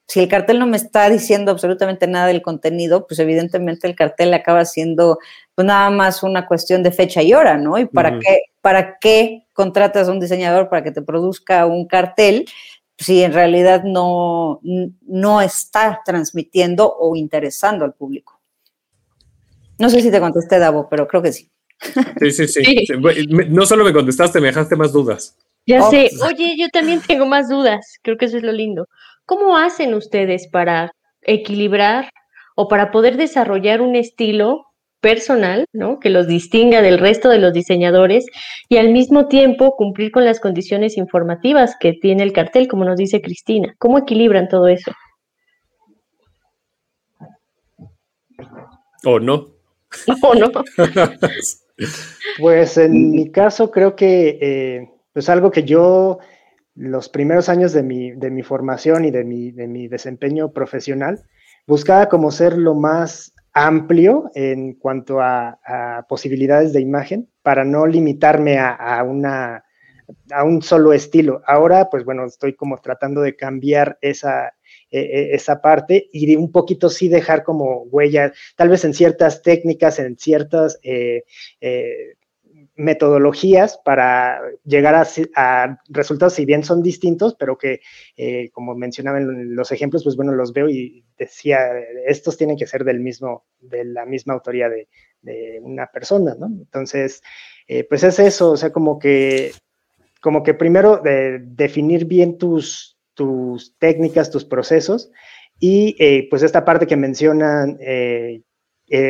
[0.07, 4.33] si el cartel no me está diciendo absolutamente nada del contenido, pues evidentemente el cartel
[4.33, 5.17] acaba siendo
[5.55, 7.77] pues nada más una cuestión de fecha y hora, ¿no?
[7.77, 12.45] Y para qué, para qué contratas a un diseñador para que te produzca un cartel
[12.97, 14.59] si en realidad no,
[15.01, 18.39] no está transmitiendo o interesando al público.
[19.79, 21.49] No sé si te contesté, Davo, pero creo que sí.
[22.19, 22.85] Sí, sí, sí.
[23.49, 25.37] No solo me contestaste, me dejaste más dudas.
[25.65, 26.09] Ya oh, sé.
[26.25, 27.97] Oye, yo también tengo más dudas.
[28.01, 28.87] Creo que eso es lo lindo.
[29.25, 32.09] ¿Cómo hacen ustedes para equilibrar
[32.55, 34.65] o para poder desarrollar un estilo
[35.03, 35.99] personal, ¿no?
[35.99, 38.25] Que los distinga del resto de los diseñadores
[38.69, 42.95] y al mismo tiempo cumplir con las condiciones informativas que tiene el cartel, como nos
[42.95, 43.75] dice Cristina.
[43.77, 44.93] ¿Cómo equilibran todo eso?
[49.03, 49.49] ¿O no?
[50.21, 50.49] ¿O no?
[52.39, 56.19] pues en mi caso creo que eh, es algo que yo
[56.75, 61.25] los primeros años de mi, de mi formación y de mi, de mi desempeño profesional
[61.67, 65.59] buscaba como ser lo más amplio en cuanto a,
[66.09, 71.41] posibilidades de imagen para no limitarme a, un solo estilo.
[71.45, 74.53] Ahora, pues bueno, estoy como tratando de cambiar esa,
[74.91, 78.93] e, e, esa parte y de un poquito sí dejar como huella, tal vez en
[78.93, 80.79] ciertas técnicas, en ciertas...
[80.83, 81.23] Eh,
[81.61, 82.15] eh,
[82.75, 84.95] metodologías para llegar
[85.35, 87.81] a, resultados, si bien son distintos, pero que,
[88.17, 91.59] eh, como mencionaban los ejemplos, pues bueno, los veo y decía,
[92.07, 94.87] estos tienen que ser del mismo, de la misma autoría de,
[95.61, 96.47] una persona, ¿no?
[96.47, 97.23] Entonces,
[97.69, 99.53] eh, pues es eso, o sea, como que,
[100.21, 105.11] como que primero de, definir bien tus, tus técnicas, tus procesos,
[105.59, 107.77] y eh, pues esta parte que mencionan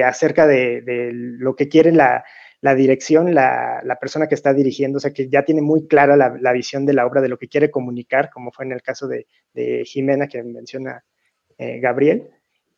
[0.05, 2.23] acerca de, de, lo que quiere la,
[2.63, 6.53] la dirección, la, persona que está dirigiendo, o sea, que ya tiene muy clara la,
[6.53, 9.25] visión de la obra, de lo que quiere comunicar, como fue en el caso de,
[9.83, 11.03] Jimena que menciona
[11.57, 12.29] eh, Gabriel,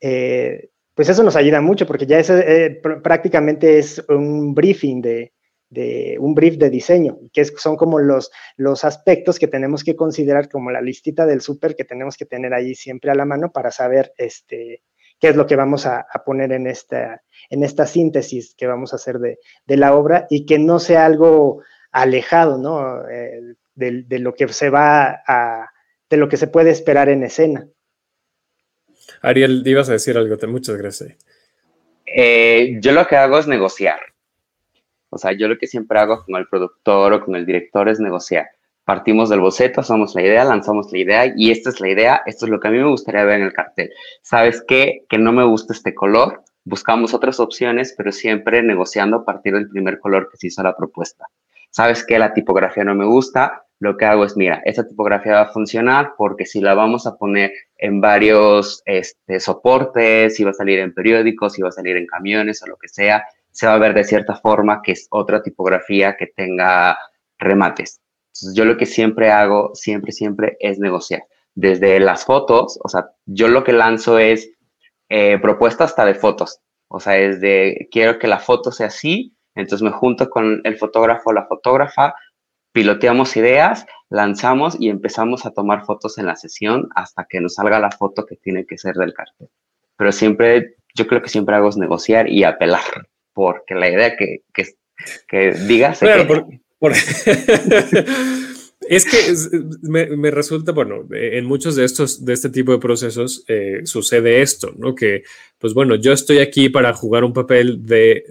[0.02, 6.34] eh, pues eso nos ayuda mucho, porque ya ese, prácticamente es un briefing de, un
[6.34, 10.82] brief de diseño, que son como los, los aspectos que tenemos que considerar como la
[10.82, 14.82] listita del súper que tenemos que tener ahí siempre a la mano para saber este,
[15.20, 18.98] qué es lo que vamos a, poner en esta, en esta síntesis que vamos a
[18.98, 23.08] hacer de, la obra y que no sea algo alejado, ¿no?
[23.10, 25.72] Eh, de, lo que se va a,
[26.10, 27.68] de lo que se puede esperar en escena.
[29.22, 31.18] Ariel, ibas a decir algo, muchas gracias.
[32.06, 34.00] Eh, yo lo que hago es negociar.
[35.10, 38.00] O sea, yo lo que siempre hago con el productor o con el director es
[38.00, 38.48] negociar
[38.86, 42.46] partimos del boceto, hacemos la idea, lanzamos la idea y esta es la idea, esto
[42.46, 43.92] es lo que a mí me gustaría ver en el cartel.
[44.22, 45.06] ¿Sabes qué?
[45.10, 49.70] Que no me gusta este color, buscamos otras opciones, pero siempre negociando a partir del
[49.70, 51.26] primer color que se hizo la propuesta.
[51.72, 52.20] ¿Sabes qué?
[52.20, 56.14] La tipografía no me gusta, lo que hago es, mira, esta tipografía va a funcionar
[56.18, 60.94] porque si la vamos a poner en varios este, soportes, si va a salir en
[60.94, 63.94] periódicos, si va a salir en camiones o lo que sea, se va a ver
[63.94, 66.98] de cierta forma que es otra tipografía que tenga
[67.38, 68.00] remates.
[68.36, 71.24] Entonces, yo lo que siempre hago, siempre, siempre es negociar.
[71.54, 74.52] Desde las fotos, o sea, yo lo que lanzo es
[75.08, 76.60] eh, propuesta hasta de fotos.
[76.90, 80.78] O sea, es de, quiero que la foto sea así, entonces me junto con el
[80.78, 82.14] fotógrafo o la fotógrafa,
[82.74, 87.80] piloteamos ideas, lanzamos y empezamos a tomar fotos en la sesión hasta que nos salga
[87.80, 89.48] la foto que tiene que ser del cartel.
[89.96, 92.84] Pero siempre, yo creo que siempre hago es negociar y apelar,
[93.34, 94.66] porque la idea que, que,
[95.30, 96.02] que digas...
[98.90, 99.18] es que
[99.82, 104.74] me, resulta, bueno, en muchos de estos, de este tipo de procesos eh, sucede esto,
[104.78, 104.96] ¿no?
[104.96, 105.24] Que,
[105.58, 108.26] pues bueno, yo estoy aquí para jugar un papel de,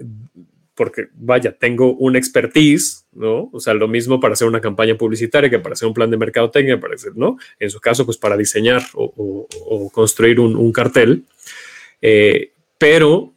[0.75, 3.49] porque vaya, tengo una expertise, ¿no?
[3.53, 6.17] O sea, lo mismo para hacer una campaña publicitaria que para hacer un plan de
[6.17, 7.37] mercadotecnia, para hacer, ¿no?
[7.59, 9.47] En su caso, pues para diseñar o,
[9.91, 11.23] construir un, cartel.
[12.01, 13.34] Eh, pero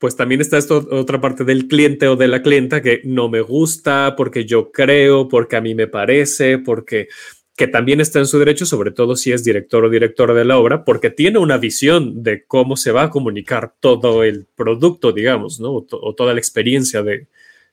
[0.00, 3.42] pues también está esto, otra parte del cliente o de la clienta que no me
[3.42, 7.08] gusta porque yo creo, porque a mí me parece, porque
[7.54, 10.56] que también está en su derecho, sobre todo si es director o directora de la
[10.56, 15.60] obra, porque tiene una visión de cómo se va a comunicar todo el producto, digamos,
[15.60, 15.86] ¿no?
[15.90, 17.26] O, toda la experiencia de,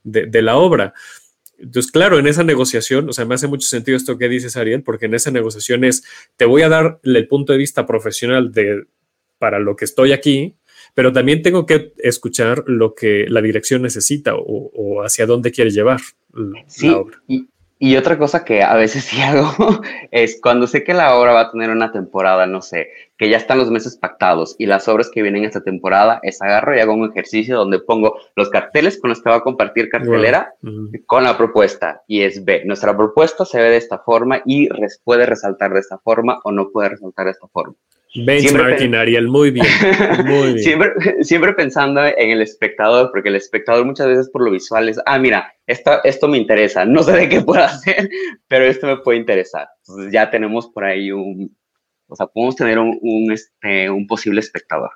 [0.04, 0.94] de, la obra.
[1.58, 4.84] Entonces, claro, en esa negociación, o sea, me hace mucho sentido esto que dices, Ariel,
[4.84, 6.04] porque en esa negociación es,
[6.36, 8.84] te voy a dar el punto de vista profesional de,
[9.38, 10.58] para lo que estoy aquí,
[10.98, 16.00] pero también tengo que escuchar lo que la dirección necesita o, hacia dónde quiere llevar
[16.34, 17.22] la obra.
[17.28, 19.80] Y, y, otra cosa que a veces sí hago
[20.10, 23.38] es cuando sé que la obra va a tener una temporada, no sé, que ya
[23.38, 26.96] están los meses pactados y las obras que vienen esta temporada, es agarro y hago
[26.96, 30.56] un ejercicio donde pongo los carteles con los que va a compartir cartelera
[31.06, 32.64] con la propuesta y es B.
[32.66, 34.68] Nuestra propuesta se ve de esta forma y
[35.04, 37.76] puede resaltar de esta forma o no puede resaltar de esta forma.
[38.26, 39.66] Benchmarking, Ariel, muy bien.
[40.26, 40.60] Muy bien.
[40.60, 45.00] siempre, siempre pensando en el espectador, porque el espectador muchas veces por lo visual es,
[45.06, 48.10] ah, mira, esto, esto me interesa, no sé de qué puedo hacer,
[48.48, 49.68] pero esto me puede interesar.
[49.82, 51.56] Entonces ya tenemos por ahí un,
[52.08, 54.92] o sea, podemos tener un, un, este, un posible espectador.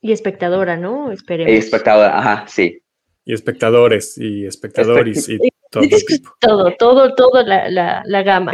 [0.00, 1.12] Y espectadora, ¿no?
[1.12, 1.52] Esperemos.
[1.52, 2.82] Y espectadora, ajá, sí.
[3.24, 8.52] Y espectadores, y espectadores, y todo, todo, todo, la, la, gama.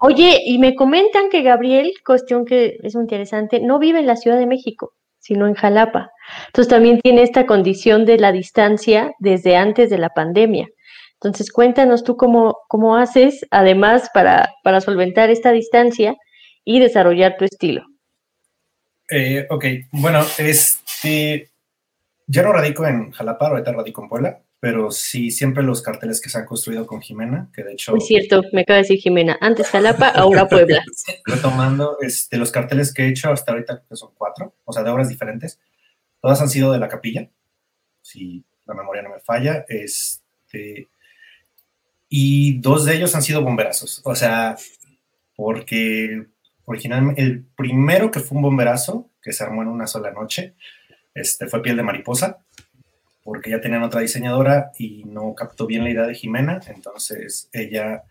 [0.00, 4.16] Oye, y me comentan que Gabriel, cuestión que es muy interesante, no vive en la
[4.16, 6.12] Ciudad de México, sino en Jalapa.
[6.46, 10.68] Entonces también tiene esta condición de la distancia desde antes de la pandemia.
[11.14, 16.16] Entonces cuéntanos tú cómo, cómo haces, además, para, para solventar esta distancia
[16.64, 17.82] y desarrollar tu estilo.
[19.10, 21.50] Eh, ok, bueno, este,
[22.26, 26.30] yo no radico en Jalapa, ahorita radico en Puebla pero sí, siempre los carteles que
[26.30, 27.96] se han construido con Jimena, que de hecho...
[27.96, 30.84] Es cierto, me acaba de decir Jimena, antes Jalapa, ahora Puebla.
[31.26, 34.90] Retomando, este, los carteles que he hecho hasta ahorita, que son cuatro, o sea, de
[34.90, 35.58] obras diferentes,
[36.20, 37.28] todas han sido de la capilla,
[38.02, 40.86] si la memoria no me falla, este,
[42.08, 44.56] y dos de ellos han sido bomberazos, o sea,
[45.34, 46.24] porque
[46.66, 50.54] originalmente el primero que fue un bomberazo, que se armó en una sola noche,
[51.14, 52.44] este, fue Piel de Mariposa,
[53.22, 58.04] porque ya tenían otra diseñadora y no captó bien la idea de Jimena, entonces ella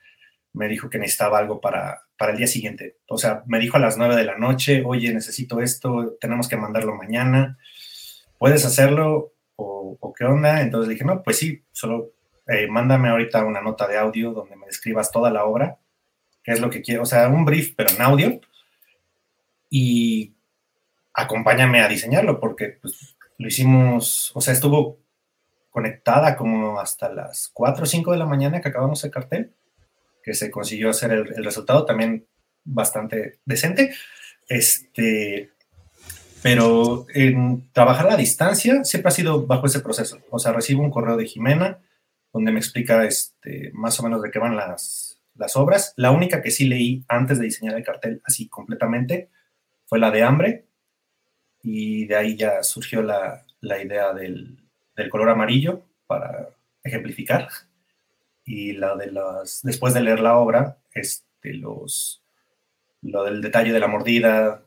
[0.54, 2.98] me dijo que necesitaba algo para, para el día siguiente.
[3.08, 6.58] O sea, me dijo a las nueve de la noche, oye, necesito esto, tenemos que
[6.58, 7.58] mandarlo mañana,
[8.38, 10.62] ¿puedes hacerlo o, o qué onda?
[10.62, 12.14] Entonces dije, no, pues sí, solo
[12.48, 15.78] eh, mándame ahorita una nota de audio donde me describas toda la obra,
[16.44, 18.42] qué es lo que quiero, o sea, un brief, pero en audio,
[19.70, 20.34] y
[21.14, 25.00] acompáñame a diseñarlo, porque pues, lo hicimos, o sea, estuvo
[25.72, 29.56] conectada como hasta las 4 o 5 de la mañana que acabamos el cartel,
[30.22, 32.28] que se consiguió hacer el, el resultado también
[32.64, 33.96] bastante decente.
[34.48, 35.50] Este,
[36.44, 40.20] pero en trabajar a la distancia siempre ha sido bajo ese proceso.
[40.30, 41.80] O sea, recibo un correo de Jimena
[42.34, 45.94] donde me explica este, más o menos de qué van las, las obras.
[45.98, 49.30] La única que sí leí antes de diseñar el cartel así completamente
[49.86, 50.66] fue la de hambre
[51.62, 54.61] y de ahí ya surgió la, la idea del,
[55.02, 56.50] del, color amarillo para
[56.84, 57.50] ejemplificar
[58.46, 62.24] y la de las, después de leer la obra, este, los,
[63.02, 64.64] lo del detalle de la mordida.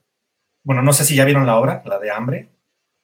[0.63, 2.49] Bueno, no sé si ya vieron la obra, la de hambre.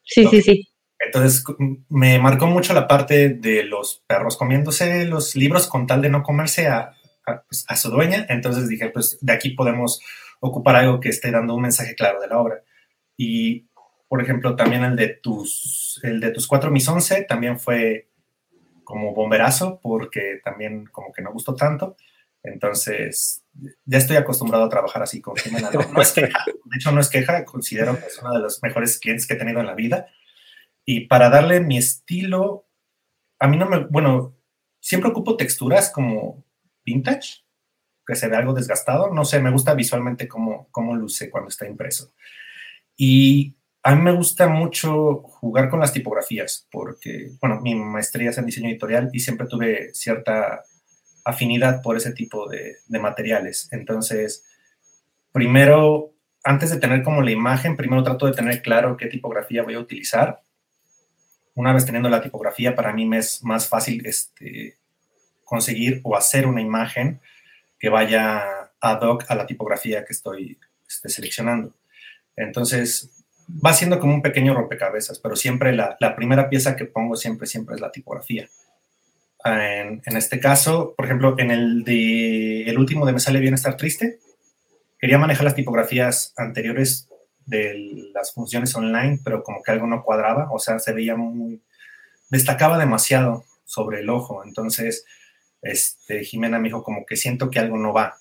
[0.03, 0.69] Sí, sí, sí.
[0.99, 1.45] Entonces
[1.89, 6.23] me marcó mucho la parte de los perros comiéndose los libros con tal de no
[6.23, 6.95] comerse a,
[7.27, 8.27] a, pues, a, su dueña.
[8.29, 10.01] Entonces dije, pues de aquí podemos
[10.41, 12.63] ocupar algo que esté dando un mensaje claro de la obra.
[13.17, 13.70] Y,
[14.11, 18.09] por ejemplo, también el de tus, el de tus cuatro mis once también fue
[18.83, 21.97] como bomberazo porque también como que no gustó tanto.
[22.43, 23.45] Entonces,
[23.85, 25.71] ya estoy acostumbrado a trabajar así con Jimena.
[25.73, 28.61] No, no es queja, de hecho no es queja, considero que es uno de los
[28.65, 30.09] mejores clientes que he tenido en la vida
[30.85, 32.67] y para darle mi estilo,
[33.39, 34.35] a mí no me, bueno,
[34.81, 36.45] siempre ocupo texturas como
[36.85, 37.45] vintage,
[38.05, 41.65] que se ve algo desgastado, no sé, me gusta visualmente cómo, cómo luce cuando está
[41.65, 42.13] impreso.
[42.97, 48.39] Y a mí me gusta mucho jugar con las tipografías, porque, bueno, mi maestría es
[48.39, 50.63] en diseño editorial y siempre tuve cierta
[51.25, 53.69] afinidad por ese tipo de, de materiales.
[53.73, 54.45] Entonces,
[55.33, 56.13] primero,
[56.45, 59.81] antes de tener como la imagen, primero trato de tener claro qué tipografía voy a
[59.81, 60.41] utilizar
[61.55, 64.77] una vez teniendo la tipografía, para mí me es más fácil este,
[65.45, 67.21] conseguir o hacer una imagen
[67.79, 71.75] que vaya ad hoc a la tipografía que estoy este, seleccionando.
[72.37, 73.20] Entonces,
[73.65, 77.47] va siendo como un pequeño rompecabezas, pero siempre la, la primera pieza que pongo siempre,
[77.47, 78.49] siempre es la tipografía.
[79.45, 83.55] En, en, este caso, por ejemplo, en el de el último de Me sale bien
[83.55, 84.19] estar triste,
[84.99, 87.09] quería manejar las tipografías anteriores
[87.47, 91.63] de las funciones online, pero como que algo no cuadraba, o sea, se veía muy,
[92.31, 95.05] destacaba demasiado sobre el ojo, entonces,
[95.63, 98.19] este, Jimena me dijo como que siento que algo no va.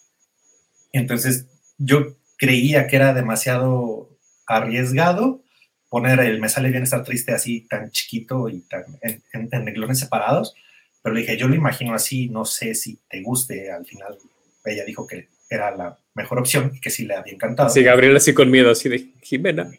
[0.91, 4.09] Entonces, yo creía que era demasiado
[4.57, 5.41] arriesgado
[5.89, 9.65] poner el me sale bien estar triste así tan chiquito y tan en, en, en
[9.65, 10.53] neglones separados,
[11.01, 14.17] pero le dije, yo lo imagino así, no sé si te guste, al final
[14.65, 17.69] ella dijo que era la mejor opción y que sí le había encantado.
[17.69, 19.71] Sí, Gabriel así con miedo, así de Jimena.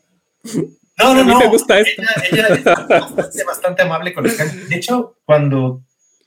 [0.98, 1.38] No, no, no.
[1.38, 2.02] me gusta esto.
[2.02, 4.68] Ella, ella es bastante, bastante, amable con el.
[4.68, 5.82] De hecho, cuando,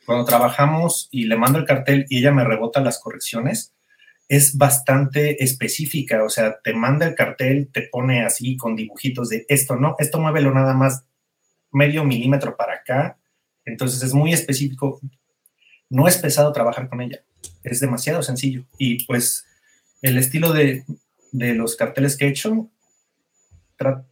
[0.06, 3.73] cuando trabajamos y le mando el cartel y ella me rebota las correcciones,
[4.28, 6.24] es bastante específica.
[6.24, 10.20] O sea, te manda el cartel, te pone así con dibujitos de esto, no, esto
[10.20, 11.04] muévelo nada más
[11.72, 13.18] medio milímetro para acá.
[13.66, 15.00] Entonces es muy específico.
[15.90, 17.24] No es pesado trabajar con ella.
[17.64, 18.66] Es demasiado sencillo.
[18.78, 19.46] Y pues
[20.02, 20.86] el estilo de,
[21.32, 22.70] de los carteles que he hecho,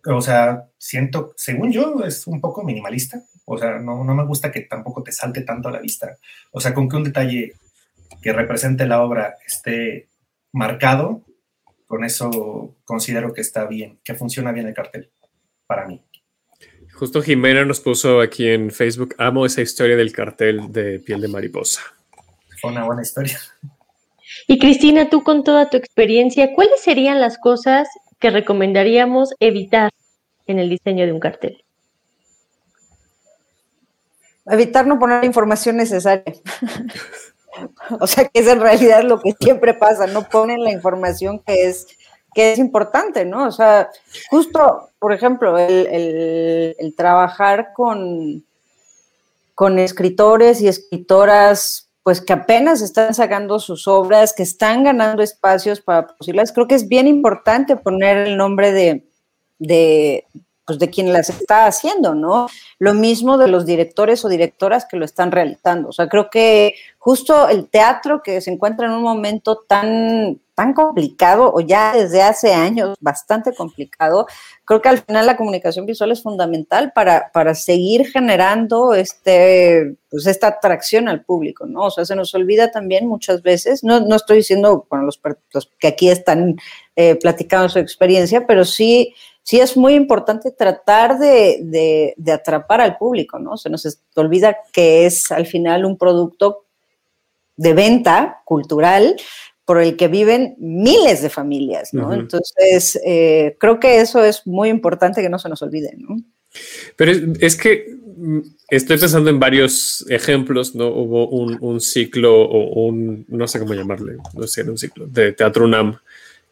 [0.05, 3.23] o sea, siento, según yo, es un poco minimalista.
[3.45, 6.17] O sea, no, no me gusta que tampoco te salte tanto a la vista.
[6.51, 7.53] O sea, con que un detalle
[8.21, 10.09] que represente la obra esté
[10.51, 11.23] marcado,
[11.87, 15.11] con eso considero que está bien, que funciona bien el cartel
[15.67, 16.01] para mí.
[16.93, 21.27] Justo Jimena nos puso aquí en Facebook, amo esa historia del cartel de piel de
[21.27, 21.81] mariposa.
[22.59, 23.39] Fue una buena historia.
[24.47, 27.87] Y Cristina, tú con toda tu experiencia, ¿cuáles serían las cosas
[28.19, 29.89] que recomendaríamos evitar
[30.45, 31.63] en el diseño de un cartel?
[34.45, 36.23] Evitar no poner información necesaria.
[37.99, 41.67] o sea, que es en realidad lo que siempre pasa, no ponen la información que
[41.67, 41.87] es,
[42.33, 43.47] que es importante, ¿no?
[43.47, 43.89] O sea,
[44.29, 48.43] justo, por ejemplo, el, el, trabajar con,
[49.55, 55.81] con escritores y escritoras pues que apenas están sacando sus obras, que están ganando espacios
[55.81, 56.51] para posibles.
[56.51, 59.05] Creo que es bien importante poner el nombre de,
[59.59, 60.25] de,
[60.65, 62.47] pues de quien las está haciendo, ¿no?
[62.79, 65.89] Lo mismo de los directores o directoras que lo están realizando.
[65.89, 70.39] O sea, creo que justo el teatro que se encuentra en un momento tan,
[70.73, 74.27] complicado o ya desde hace años bastante complicado,
[74.65, 80.27] creo que al final la comunicación visual es fundamental para, para seguir generando este, pues
[80.27, 81.85] esta atracción al público, ¿no?
[81.85, 85.19] O sea, se nos olvida también muchas veces, no, no estoy diciendo, bueno, los,
[85.79, 86.55] que aquí están
[86.95, 92.97] eh, platicando su experiencia, pero sí sí es muy importante tratar de, de, atrapar al
[92.97, 93.57] público, ¿no?
[93.57, 96.65] Se nos olvida que es al final un producto
[97.57, 99.15] de venta cultural
[99.71, 102.13] por el que viven miles de familias, ¿no?
[102.13, 106.17] Entonces, eh, creo que eso es muy importante que no se nos olvide, ¿no?
[106.97, 110.89] Pero es, que mm, estoy pensando en varios ejemplos, ¿no?
[110.89, 115.31] Hubo un, un, ciclo o un, no sé cómo llamarle, no sé, un ciclo de
[115.31, 115.97] Teatro UNAM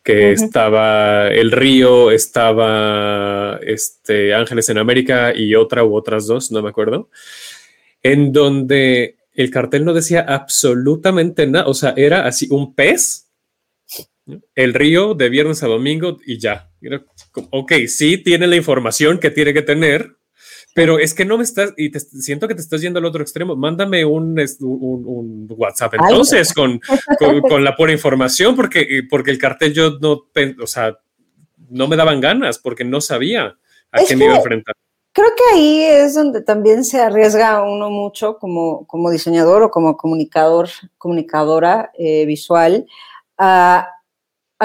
[0.01, 6.61] que estaba El Río, estaba este, Ángeles en América y otra u otras dos, no
[6.61, 7.09] me acuerdo,
[8.01, 13.29] en donde el cartel no decía absolutamente nada, o sea, era así un pez,
[14.53, 16.69] el río de viernes a domingo y ya.
[17.49, 20.17] ok, sí tiene la información que tiene que tener,
[20.75, 23.21] pero es que no me estás, y te, siento que te estás yendo al otro
[23.21, 23.55] extremo.
[23.55, 26.79] Mándame un, un, WhatsApp entonces con,
[27.47, 30.27] con, la pura información, porque, porque el cartel yo no,
[30.61, 30.99] o sea,
[31.69, 33.57] no me daban ganas porque no sabía
[33.91, 34.75] a quién me iba a enfrentar.
[35.19, 39.97] Creo que ahí es donde también se arriesga uno mucho como, como diseñador o como
[39.97, 42.87] comunicador, comunicadora eh, visual
[43.37, 43.89] a,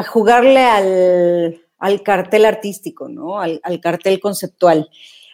[0.07, 3.41] jugarle al, al, cartel artístico, ¿no?
[3.41, 4.89] Al, cartel conceptual.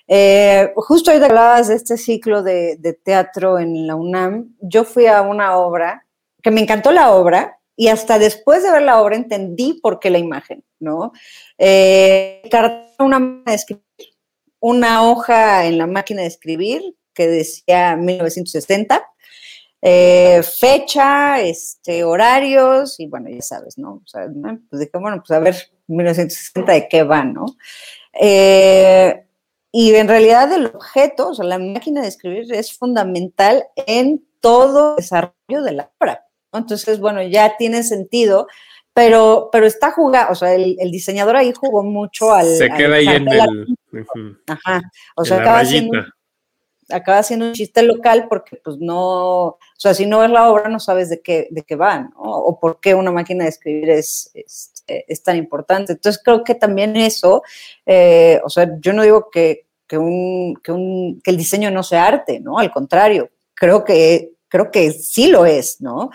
[0.08, 4.56] Eh, justo hoy hablabas de este ciclo de, teatro en la UNAM.
[4.62, 6.06] Yo fui a una obra
[6.42, 10.08] que me encantó la obra y hasta después de ver la obra entendí por qué
[10.08, 11.12] la imagen, ¿no?
[11.58, 12.48] Eh,
[12.98, 13.42] una,
[14.60, 16.82] una hoja en la máquina de escribir
[17.14, 19.04] que decía 1960,
[19.82, 24.02] eh, fecha, este, horarios y bueno, ya sabes, ¿no?
[24.04, 24.26] O sea,
[24.68, 25.56] pues dije, bueno, pues a ver,
[25.86, 27.46] 1960 de qué va, ¿no?
[28.20, 29.24] Eh,
[29.72, 34.90] y en realidad el objeto, o sea, la máquina de escribir es fundamental en todo
[34.90, 36.26] el desarrollo de la obra.
[36.52, 38.48] Entonces, bueno, ya tiene sentido,
[38.92, 42.46] pero, pero está jugando, o sea, el, diseñador ahí jugó mucho al...
[42.46, 43.76] Se queda ahí en el...
[44.46, 44.80] Ajá,
[45.16, 45.98] o sea, acaba siendo,
[46.90, 50.68] acaba siendo un chiste local porque pues no, o sea, si no ves la obra
[50.68, 52.12] no sabes de qué, de qué va, ¿no?
[52.16, 55.92] O por qué una máquina de escribir es, es, tan importante.
[55.92, 57.42] Entonces creo que también eso,
[57.86, 61.82] eh, o sea, yo no digo que, que, un, que, un, que el diseño no
[61.82, 62.58] sea arte, ¿no?
[62.58, 66.10] Al contrario, creo que, creo que sí lo es, ¿no?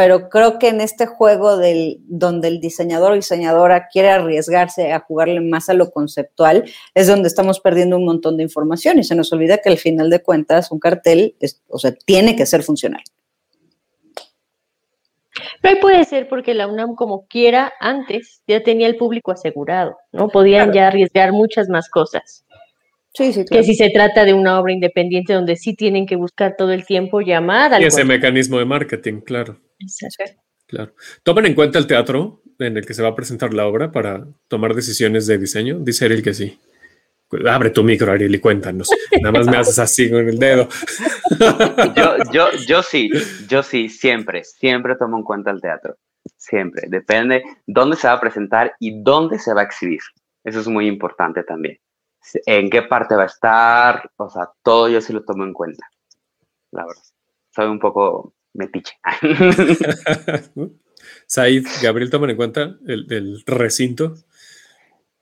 [0.00, 5.00] Pero creo que en este juego del, donde el diseñador o diseñadora quiere arriesgarse a
[5.00, 9.14] jugarle más a lo conceptual, es donde estamos perdiendo un montón de información y se
[9.14, 11.34] nos olvida que al final de cuentas un cartel,
[11.68, 13.02] o sea, tiene que ser funcional.
[15.60, 19.98] Pero ahí puede ser porque la UNAM, como quiera, antes ya tenía el público asegurado,
[20.12, 20.28] ¿no?
[20.28, 22.46] Podían ya arriesgar muchas más cosas.
[23.12, 26.54] Sí, sí, Que si se trata de una obra independiente donde sí tienen que buscar
[26.56, 29.58] todo el tiempo llamar Y ese mecanismo de marketing, claro.
[29.80, 30.40] Exacto.
[30.66, 30.94] Claro.
[31.24, 34.24] ¿Tomen en cuenta el teatro en el que se va a presentar la obra para
[34.46, 35.80] tomar decisiones de diseño?
[35.80, 36.60] Dice Ariel que sí.
[37.48, 38.88] Abre tu micro, Ariel, y cuéntanos.
[39.20, 40.68] Nada más me haces así con el dedo.
[41.96, 43.10] Yo, yo, yo sí,
[43.48, 45.96] yo sí, siempre, siempre tomo en cuenta el teatro.
[46.36, 46.88] Siempre.
[46.88, 50.00] Depende dónde se va a presentar y dónde se va a exhibir.
[50.44, 51.78] Eso es muy importante también.
[52.46, 55.86] En qué parte va a estar, o sea, todo yo sí lo tomo en cuenta.
[56.70, 57.02] La verdad.
[57.54, 58.94] Soy un poco metiche.
[61.26, 64.14] Said, Gabriel, toman en cuenta el, el, recinto.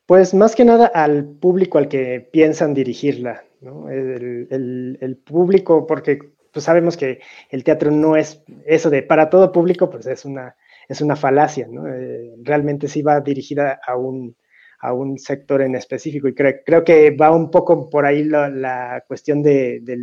[0.06, 3.90] Pues más que nada al público al que piensan dirigirla, ¿no?
[3.90, 6.18] el, el, público, porque
[6.50, 7.20] pues sabemos que
[7.50, 10.56] el teatro no es eso de para todo público, pues es una,
[10.88, 11.86] es una falacia, ¿no?
[11.86, 14.34] Eh, realmente sí va dirigida a un,
[14.80, 18.48] a un sector en específico y creo, creo que va un poco por ahí la,
[18.48, 19.98] la cuestión de, de,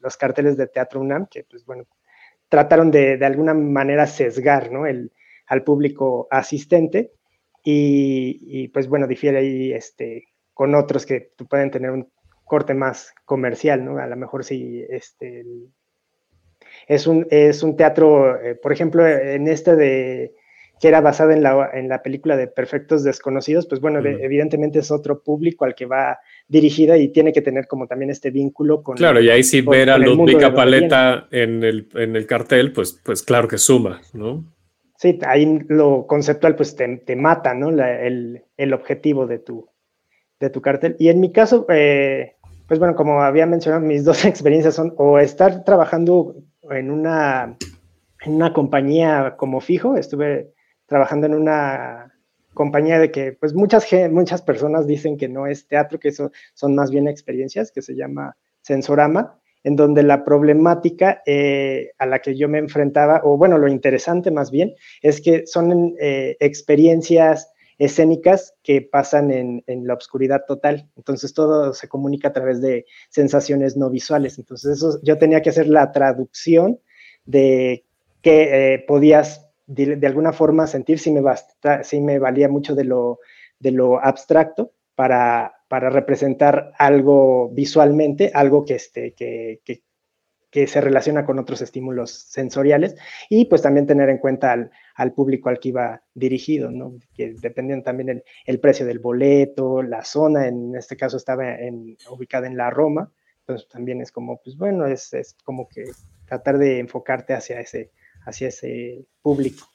[0.00, 1.84] los carteles de Teatro UNAM, que pues bueno,
[2.48, 4.86] trataron de, de alguna manera sesgar ¿no?
[4.86, 5.12] el,
[5.46, 7.12] al público asistente
[7.66, 12.10] y, pues bueno, difiere ahí este, con otros que pueden tener un
[12.44, 13.96] corte más comercial, ¿no?
[13.98, 15.46] A lo mejor si este,
[16.86, 20.34] es, un, es un teatro, eh, por ejemplo, en este de
[20.80, 24.90] que era basado en la, en la película de Perfectos Desconocidos, pues bueno, evidentemente es
[24.90, 26.18] otro público al que va
[26.48, 28.96] dirigida y tiene que tener como también este vínculo con...
[28.96, 33.22] Claro, y ahí sí ver a Ludwika Paleta en el, en el cartel, pues, pues
[33.22, 34.44] claro que suma, ¿no?
[34.96, 37.70] Sí, ahí lo conceptual pues te, te mata, ¿no?
[37.70, 39.68] el, el, objetivo de tu,
[40.40, 40.96] de tu cartel.
[40.98, 42.36] Y en mi caso, eh,
[42.68, 46.36] pues bueno, como había mencionado, mis dos experiencias son o estar trabajando
[46.70, 47.56] en una,
[48.22, 50.53] en una compañía como fijo, estuve
[50.86, 52.12] trabajando en una
[52.54, 56.74] compañía de que pues muchas, muchas personas dicen que no es teatro, que eso son
[56.74, 62.36] más bien experiencias, que se llama Sensorama, en donde la problemática eh, a la que
[62.36, 68.54] yo me enfrentaba, o bueno, lo interesante más bien, es que son eh, experiencias escénicas
[68.62, 70.88] que pasan en, la oscuridad total.
[70.96, 74.38] Entonces todo se comunica a través de sensaciones no visuales.
[74.38, 76.78] Entonces eso, yo tenía que hacer la traducción
[77.24, 77.84] de
[78.22, 85.52] que eh, podías de, alguna forma sentir si me, valía mucho de lo, abstracto para,
[85.68, 89.82] representar algo visualmente, algo que, este, que,
[90.68, 92.94] se relaciona con otros estímulos sensoriales
[93.28, 94.52] y pues también tener en cuenta
[94.94, 96.94] al, público al que iba dirigido, ¿no?
[97.12, 101.96] que dependían también el, el, precio del boleto, la zona, en este caso estaba en,
[102.08, 103.10] ubicada en la Roma,
[103.40, 105.84] entonces también es como, pues bueno, es, es como que
[106.26, 107.90] tratar de enfocarte hacia ese,
[108.24, 109.68] hacia ese público.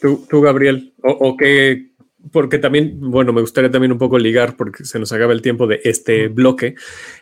[0.00, 1.92] ¿Tú, tú, Gabriel, o, o qué,
[2.30, 5.66] porque también, bueno, me gustaría también un poco ligar, porque se nos acaba el tiempo
[5.66, 6.74] de este bloque,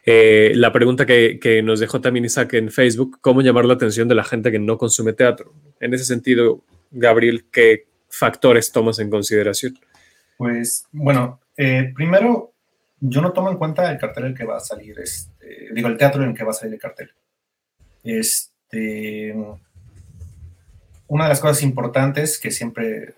[0.05, 4.09] eh, la pregunta que, que, nos dejó también Isaac en Facebook, ¿cómo llamar la atención
[4.09, 5.55] de la gente que no consume teatro?
[5.81, 9.79] En ese sentido, Gabriel, ¿qué factores tomas en consideración?
[10.37, 12.53] Pues, bueno, eh, primero,
[13.01, 15.89] yo no tomo en cuenta el cartel en el que va a salir, este, digo,
[15.89, 17.11] el teatro en el que va a salir el cartel.
[18.03, 19.35] Este,
[21.11, 23.15] una de las cosas importantes que siempre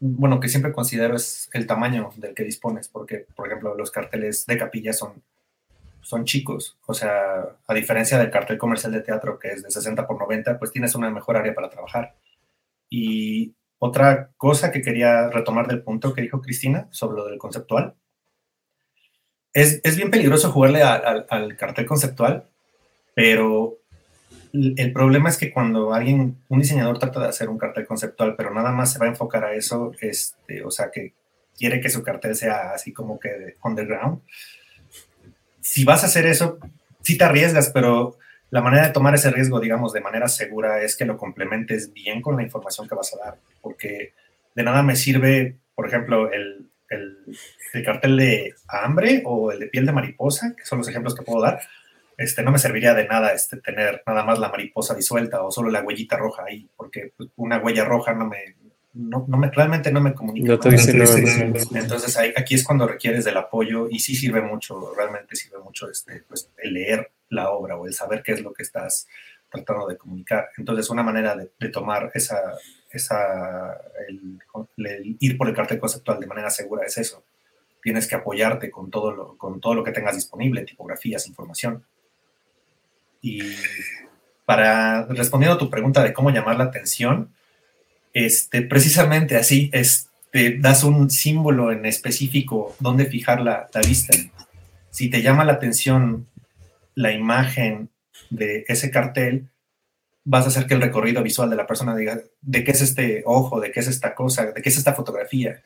[0.00, 4.44] bueno, que siempre considero es el tamaño del que dispones, porque, por ejemplo, los carteles
[4.46, 5.22] de capilla son,
[6.02, 10.06] son chicos, o sea, a diferencia del cartel comercial de teatro que es de 60
[10.06, 12.14] por 90, pues tienes una mejor área para trabajar.
[12.90, 17.94] Y otra cosa que quería retomar del punto que dijo Cristina sobre lo del conceptual,
[19.54, 22.50] es, es bien peligroso jugarle al cartel conceptual,
[23.14, 23.78] pero
[24.76, 28.52] el problema es que cuando alguien, un diseñador trata de hacer un cartel conceptual, pero
[28.52, 31.12] nada más se va a enfocar a eso, este, o sea, que
[31.56, 34.20] quiere que su cartel sea así como que underground.
[35.60, 36.58] Si vas a hacer eso,
[37.02, 38.18] sí te arriesgas, pero
[38.50, 42.22] la manera de tomar ese riesgo, digamos, de manera segura es que lo complementes bien
[42.22, 44.12] con la información que vas a dar, porque
[44.54, 47.16] de nada me sirve, por ejemplo, el, el,
[47.72, 51.24] el cartel de hambre o el de piel de mariposa, que son los ejemplos que
[51.24, 51.60] puedo dar,
[52.16, 55.70] este, no me serviría de nada este, tener nada más la mariposa disuelta o solo
[55.70, 58.56] la huellita roja ahí, porque una huella roja no me,
[58.94, 60.54] no, me realmente no me comunica.
[60.54, 65.90] Entonces ahí, aquí es cuando requieres del apoyo y sí sirve mucho, realmente sirve mucho
[65.90, 69.06] este, pues, el leer la obra o el saber qué es lo que estás
[69.50, 70.48] tratando de comunicar.
[70.56, 72.54] Entonces una manera de, tomar esa,
[72.90, 74.38] esa el,
[75.20, 77.24] ir por el cartel conceptual de manera segura es eso.
[77.82, 81.84] Tienes que apoyarte con todo lo, con todo lo que tengas disponible, tipografías, información
[83.20, 83.40] y
[84.44, 87.32] para respondiendo a tu pregunta de cómo llamar la atención,
[88.12, 94.16] este, precisamente así este, das un símbolo en específico donde fijar la, la vista.
[94.90, 96.26] Si te llama la atención
[96.94, 97.90] la imagen
[98.30, 99.48] de ese cartel,
[100.24, 103.22] vas a hacer que el recorrido visual de la persona diga, ¿de qué es este
[103.26, 103.60] ojo?
[103.60, 104.46] ¿De qué es esta cosa?
[104.52, 105.62] ¿De qué es esta fotografía?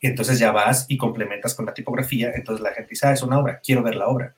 [0.00, 3.22] Y entonces ya vas y complementas con la tipografía, entonces la gente dice, ah, es
[3.22, 4.34] una obra, quiero ver la obra.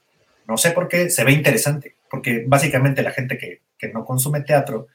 [0.47, 4.43] No sé por qué, se ve interesante, porque básicamente la gente que, que no consume
[4.43, 4.89] teatro,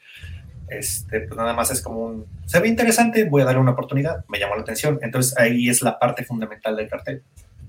[0.69, 4.23] este, pues nada más es como un, se ve interesante, voy a darle una oportunidad,
[4.27, 4.99] me llamó la atención.
[5.01, 7.23] Entonces ahí es la parte fundamental del cartel,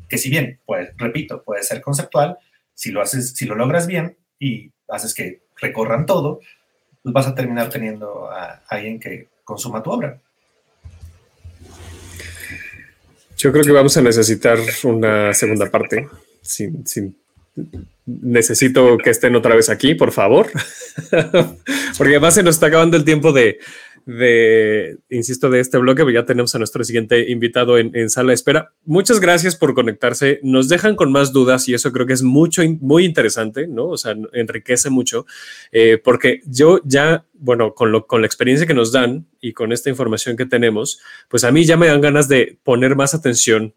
[0.07, 2.36] que si bien, pues, repito, puede ser conceptual,
[2.74, 6.40] si lo haces, si lo logras bien y haces que recorran todo,
[7.03, 10.18] pues vas a terminar teniendo a alguien que consuma tu obra.
[13.38, 16.07] Yo creo que vamos a necesitar una segunda parte,
[16.42, 17.16] sin, sin
[18.06, 20.48] necesito que estén otra vez aquí, por favor,
[21.98, 23.59] porque además se nos está acabando el tiempo de,
[24.09, 28.72] de, insisto, de este bloque, ya tenemos a nuestro siguiente invitado en, sala de espera.
[28.86, 30.40] Muchas gracias por conectarse.
[30.42, 33.88] Nos dejan con más dudas y eso creo que es mucho, muy interesante, ¿no?
[33.88, 35.26] O sea, enriquece mucho,
[35.72, 39.72] eh, porque yo ya, bueno, con, lo, con la experiencia que nos dan y con
[39.72, 43.74] esta información que tenemos, pues a mí ya me dan ganas de poner más atención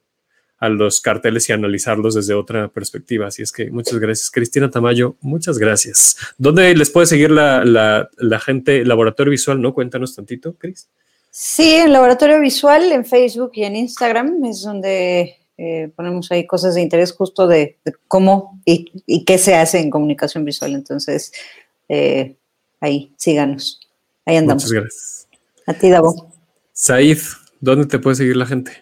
[0.61, 3.27] a los carteles y analizarlos desde otra perspectiva.
[3.27, 5.15] Así es que muchas gracias, Cristina Tamayo.
[5.19, 6.15] Muchas gracias.
[6.37, 9.59] ¿Dónde les puede seguir la, la, gente, Laboratorio Visual?
[9.59, 9.73] ¿No?
[9.73, 10.87] Cuéntanos tantito, Cris.
[11.31, 16.75] Sí, en Laboratorio Visual, en Facebook y en Instagram es donde eh, ponemos ahí cosas
[16.75, 20.75] de interés justo de, cómo y, qué se hace en comunicación visual.
[20.75, 21.31] Entonces,
[21.89, 22.35] eh,
[22.79, 23.79] ahí, síganos.
[24.27, 24.65] Ahí andamos.
[24.65, 25.27] Muchas gracias.
[25.65, 26.31] A ti, Davo.
[26.71, 27.17] Said,
[27.59, 28.73] ¿dónde te puede seguir la gente?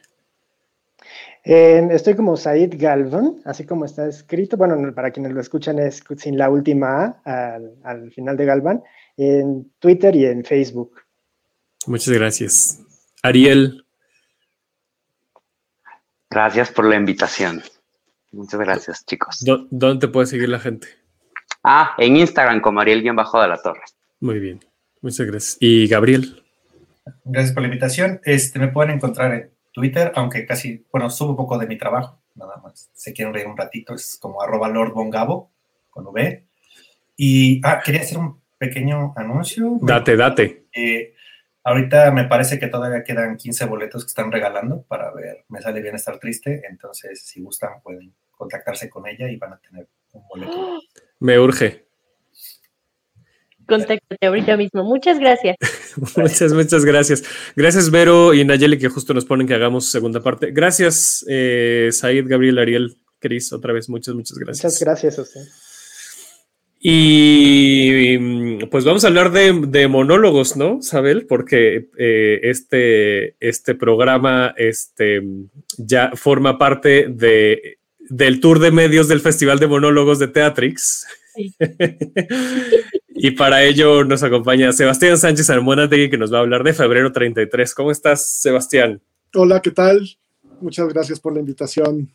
[1.55, 4.55] Estoy como Said Galvan, así como está escrito.
[4.55, 8.83] Bueno, para quienes lo escuchan es sin la última A al, final de Galvan,
[9.17, 11.01] en Twitter y en Facebook.
[11.87, 12.79] Muchas gracias.
[13.23, 13.83] Ariel.
[16.29, 17.63] Gracias por la invitación.
[18.31, 19.43] Muchas gracias, chicos.
[19.43, 20.87] ¿Dónde te puede seguir la gente?
[21.63, 23.81] Ah, en Instagram como Ariel-Bajo de la Torre.
[24.19, 24.59] Muy bien.
[25.01, 25.57] Muchas gracias.
[25.59, 26.43] ¿Y Gabriel?
[27.25, 28.21] Gracias por la invitación.
[28.23, 32.21] Este, me pueden encontrar en Twitter, aunque casi, bueno, subo un poco de mi trabajo,
[32.35, 32.89] nada más.
[32.93, 35.51] Se quieren reír un ratito, es como arroba lordbongabo,
[35.89, 36.45] con V.
[37.17, 39.77] Y, ah, quería hacer un pequeño anuncio.
[39.81, 40.67] Date, date.
[40.73, 41.13] Eh,
[41.63, 45.81] ahorita me parece que todavía quedan 15 boletos que están regalando para ver Me sale
[45.81, 50.27] bien estar triste, entonces si gustan pueden contactarse con ella y van a tener un
[50.27, 50.79] boleto.
[51.19, 51.88] Me urge.
[53.69, 54.83] Contáctate ahorita mismo.
[54.83, 55.55] Muchas gracias.
[56.17, 57.23] muchas, muchas gracias.
[57.55, 60.51] Gracias, Vero y Nayeli, que justo nos ponen que hagamos segunda parte.
[60.51, 64.65] Gracias, eh, Said, Gabriel, Ariel, Cris, otra vez, muchas, muchas gracias.
[64.65, 65.41] Muchas gracias a usted.
[66.81, 71.25] Y pues vamos a hablar de, monólogos, ¿no, Sabel?
[71.27, 75.21] Porque eh, este, este programa este,
[75.77, 81.05] ya forma parte de, del tour de medios del Festival de Monólogos de Teatrix.
[83.21, 87.11] y para ello nos acompaña Sebastián Sánchez Armonategui, que nos va a hablar de febrero
[87.11, 87.75] 33.
[87.75, 89.01] ¿Cómo estás, Sebastián?
[89.35, 90.07] Hola, ¿qué tal?
[90.61, 92.09] Muchas gracias por la invitación.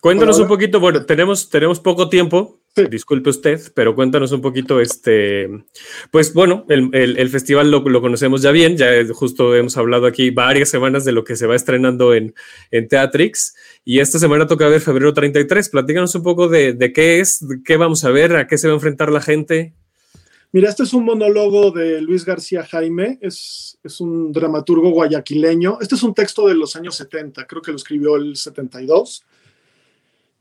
[0.00, 5.48] Cuéntanos un poquito, bueno, tenemos, tenemos poco tiempo, disculpe usted, pero cuéntanos un poquito, este,
[6.10, 11.04] pues bueno, el, festival lo, conocemos ya bien, ya justo hemos hablado aquí varias semanas
[11.04, 12.34] de lo que se va estrenando en,
[12.70, 13.54] en Teatrix
[13.84, 18.04] y esta semana toca ver febrero 33, platícanos un poco de, qué es, qué vamos
[18.04, 19.74] a ver, a qué se va a enfrentar la gente.
[20.52, 25.78] Mira, este es un monólogo de Luis García Jaime, es, es un dramaturgo guayaquileño.
[25.80, 29.24] Este es un texto de los años 70, creo que lo escribió el 72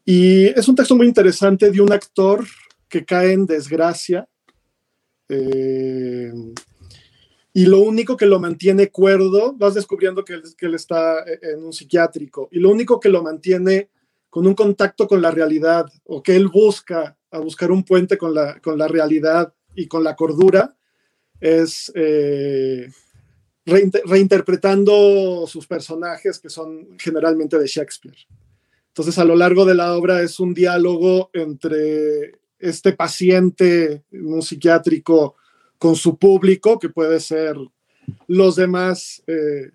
[0.06, 2.46] y es un texto muy interesante de un actor
[2.88, 4.30] que cae en desgracia.
[5.28, 6.32] Eh,
[7.54, 12.50] y lo único que lo mantiene cuerdo, vas descubriendo que él, está en un psiquiátrico,
[12.52, 13.90] y lo único que lo mantiene
[14.30, 18.34] con un contacto con la realidad, o que él busca a buscar un puente con
[18.34, 20.76] la, con la realidad y con la cordura,
[21.40, 22.90] es eh,
[23.66, 28.18] reinterpretando sus personajes que son generalmente de Shakespeare.
[28.96, 35.36] Entonces, a lo largo de la obra es un diálogo entre este paciente, un psiquiátrico,
[35.78, 37.58] con su público, que puede ser
[38.28, 39.72] los demás, eh,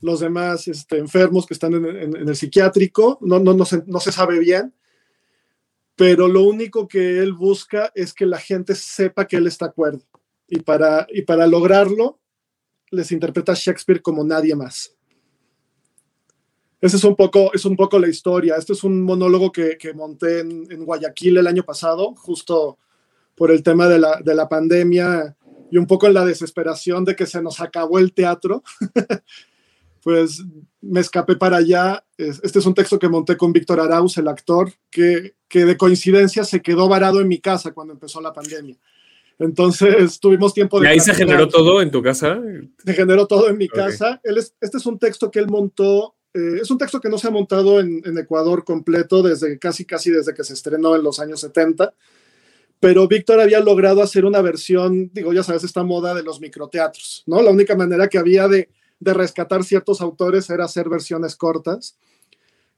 [0.00, 4.10] los demás este, enfermos que están en, el psiquiátrico, no, no, no, se, no se
[4.10, 4.74] sabe bien,
[5.94, 10.02] pero lo único que él busca es que la gente sepa que él está acuerdo.
[10.48, 12.18] Y para, y para lograrlo,
[12.90, 14.96] les interpreta Shakespeare como nadie más.
[16.80, 18.56] Esa es un poco, es un poco la historia.
[18.56, 22.78] Este es un monólogo que, que monté en, Guayaquil el año pasado, justo
[23.34, 25.36] por el tema de la, de la pandemia
[25.70, 28.62] y un poco en la desesperación de que se nos acabó el teatro.
[30.02, 30.42] pues
[30.80, 32.04] me escapé para allá.
[32.16, 36.44] Este es un texto que monté con Víctor Arauz, el actor, que, que de coincidencia
[36.44, 38.76] se quedó varado en mi casa cuando empezó la pandemia.
[39.38, 40.86] Entonces tuvimos tiempo de...
[40.86, 42.38] ¿Y ahí se generó todo en tu casa?
[42.84, 44.20] Se generó todo en mi casa.
[44.22, 47.26] Él este es un texto que él montó eh, es un texto que no se
[47.26, 51.40] ha montado en, Ecuador completo desde casi casi desde que se estrenó en los años
[51.40, 51.92] 70,
[52.78, 57.24] pero Víctor había logrado hacer una versión, digo, ya sabes, esta moda de los microteatros,
[57.26, 57.42] ¿no?
[57.42, 58.68] La única manera que había de,
[59.00, 61.96] rescatar ciertos autores era hacer versiones cortas.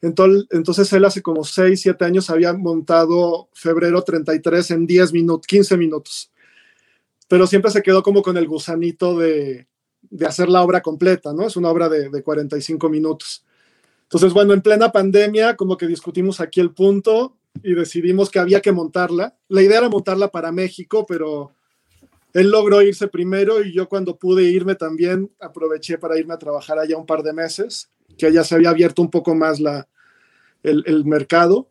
[0.01, 5.47] Entonces, entonces él hace como 6, 7 años había montado Febrero 33 en 10 minutos,
[5.47, 6.33] 15 minutos,
[7.29, 9.67] pero siempre se quedó como con el gusanito de,
[10.11, 11.47] de hacer la obra completa, ¿no?
[11.47, 13.45] Es una obra de, de 45 minutos.
[14.05, 18.61] Entonces, bueno, en plena pandemia, como que discutimos aquí el punto y decidimos que había
[18.61, 19.37] que montarla.
[19.49, 21.53] La idea era montarla para México, pero
[22.33, 26.79] él logró irse primero y yo cuando pude irme también aproveché para irme a trabajar
[26.79, 29.89] allá un par de meses, que ya se había abierto un poco más la,
[30.63, 31.69] el, el mercado.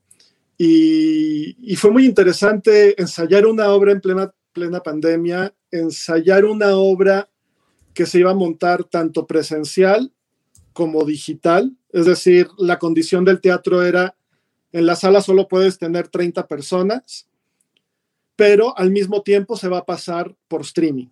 [0.57, 7.30] Y, y, fue muy interesante ensayar una obra en plena, plena pandemia, ensayar una obra
[7.93, 10.11] que se iba a montar tanto presencial
[10.73, 11.75] como digital.
[11.91, 14.15] Es decir, la condición del teatro era,
[14.71, 17.27] en la sala solo puedes tener 30 personas,
[18.35, 21.09] pero al mismo tiempo se va a pasar por streaming.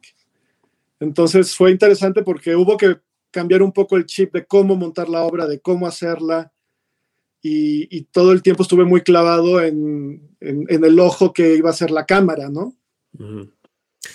[1.00, 2.98] Entonces fue interesante porque hubo que
[3.32, 6.52] cambiar un poco el chip de cómo montar la obra, de cómo hacerla,
[7.42, 12.06] y, todo el tiempo estuve muy clavado en, el ojo que iba a ser la
[12.06, 12.76] cámara, ¿no?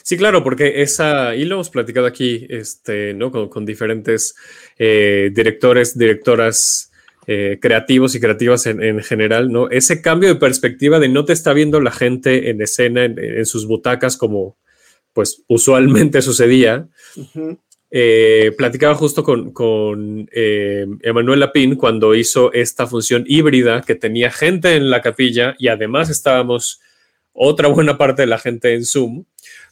[0.02, 3.30] Sí, claro, porque esa, y lo hemos platicado aquí, este, ¿no?
[3.30, 4.34] Con, diferentes
[4.78, 6.90] eh, directores, directoras
[7.26, 9.68] eh, creativos y creativas en, general, ¿no?
[9.70, 13.66] Ese cambio de perspectiva de no te está viendo la gente en escena, en, sus
[13.66, 14.56] butacas como,
[15.12, 16.88] pues usualmente sucedía,
[17.90, 24.76] eh, platicaba justo con, con Emanuel Lapín cuando hizo esta función híbrida que tenía gente
[24.76, 26.80] en la capilla y además estábamos
[27.34, 29.24] otra buena parte de la gente en Zoom.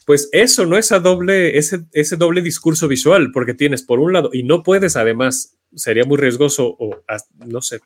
[0.05, 0.77] Pues eso, ¿no?
[0.77, 4.95] Esa doble, ese, ese doble discurso visual, porque tienes por un lado, y no puedes
[4.95, 7.01] además, sería muy riesgoso o
[7.45, 7.79] no sé,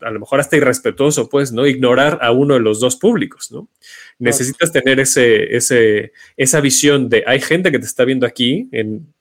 [0.00, 1.66] a lo mejor hasta irrespetuoso, pues, ¿no?
[1.66, 3.68] Ignorar a uno de los dos públicos, ¿no?
[4.18, 9.13] Necesitas tener ese, ese, esa visión de hay gente que te está viendo aquí en,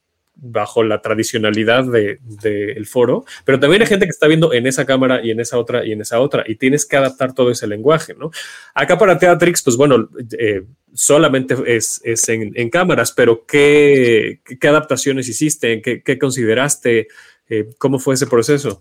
[0.44, 4.86] bajo la tradicionalidad del de, foro, pero también hay gente que está viendo en esa
[4.86, 7.66] cámara y en esa otra y en esa otra, y tienes que adaptar todo ese
[7.66, 8.30] lenguaje, ¿no?
[8.74, 10.64] Acá para Teatrix, pues bueno, eh,
[10.94, 15.82] solamente es, es en, cámaras, pero ¿qué, qué adaptaciones hiciste?
[15.82, 17.08] ¿Qué, qué consideraste?
[17.50, 18.80] Eh, ¿Cómo fue ese proceso?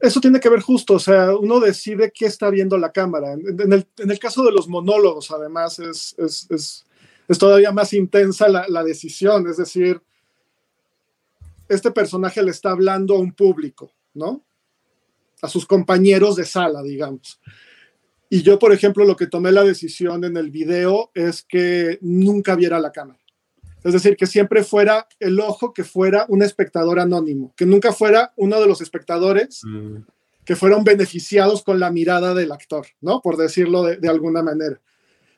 [0.00, 3.32] Eso tiene que ver justo, o sea, uno decide qué está viendo la cámara.
[3.32, 6.86] En, el, en el, caso de los monólogos, además, es, es, es,
[7.26, 10.02] es todavía más intensa la, la decisión, es decir,
[11.68, 14.44] este personaje le está hablando a un público, ¿no?
[15.42, 17.40] A sus compañeros de sala, digamos.
[18.30, 22.56] Y yo, por ejemplo, lo que tomé la decisión en el video es que nunca
[22.56, 23.20] viera la cámara.
[23.84, 28.32] Es decir, que siempre fuera el ojo, que fuera un espectador anónimo, que nunca fuera
[28.36, 29.96] uno de los espectadores mm.
[30.44, 33.20] que fueron beneficiados con la mirada del actor, ¿no?
[33.20, 34.80] Por decirlo de, de, alguna manera.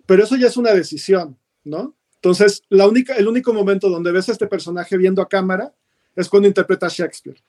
[0.07, 1.97] Pero eso ya es una decisión, ¿no?
[2.15, 5.75] Entonces, la única, el único momento donde ves a este personaje viendo a cámara
[6.17, 7.41] es cuando interpreta a Shakespeare,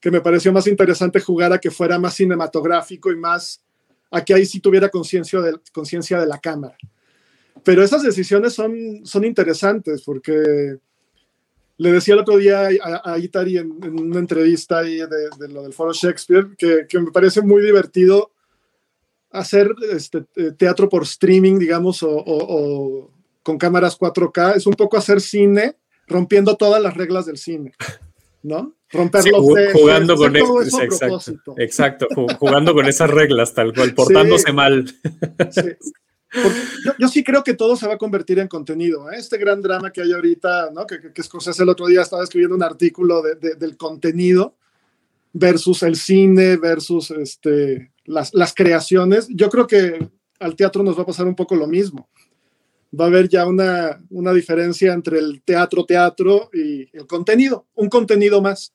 [0.00, 3.62] que me pareció más interesante jugar a que fuera más cinematográfico y más
[4.10, 6.76] a que ahí sí tuviera conciencia de, de la cámara.
[7.62, 10.78] Pero esas decisiones son, son interesantes porque
[11.76, 15.74] le decía el otro día a, a Itari en, una entrevista ahí de, lo del
[15.74, 18.32] foro Shakespeare que, me parece muy divertido
[19.30, 20.24] hacer este,
[20.56, 23.10] teatro por streaming, digamos, o, o
[23.42, 24.56] con cámaras 4K.
[24.56, 25.76] Es un poco hacer cine
[26.08, 27.72] rompiendo todas las reglas del cine,
[28.42, 28.74] ¿no?
[28.90, 29.30] Romper sí,
[29.72, 32.06] jugando con eso, exacto, exacto,
[32.38, 34.88] jugando con esas reglas tal cual, portándose sí, mal.
[35.50, 35.62] Sí.
[36.84, 39.10] Yo, yo, sí creo que todo se va a convertir en contenido.
[39.10, 39.16] ¿eh?
[39.16, 40.86] Este gran drama que hay ahorita, ¿no?
[40.86, 44.54] que, que, que Scorsese el otro día estaba escribiendo un artículo de, de, del contenido
[45.32, 49.26] versus el cine, versus este, las, las creaciones.
[49.30, 52.08] Yo creo que al teatro nos va a pasar un poco lo mismo
[52.98, 57.88] va a haber ya una, una diferencia entre el teatro, teatro y el contenido, un
[57.88, 58.72] contenido más.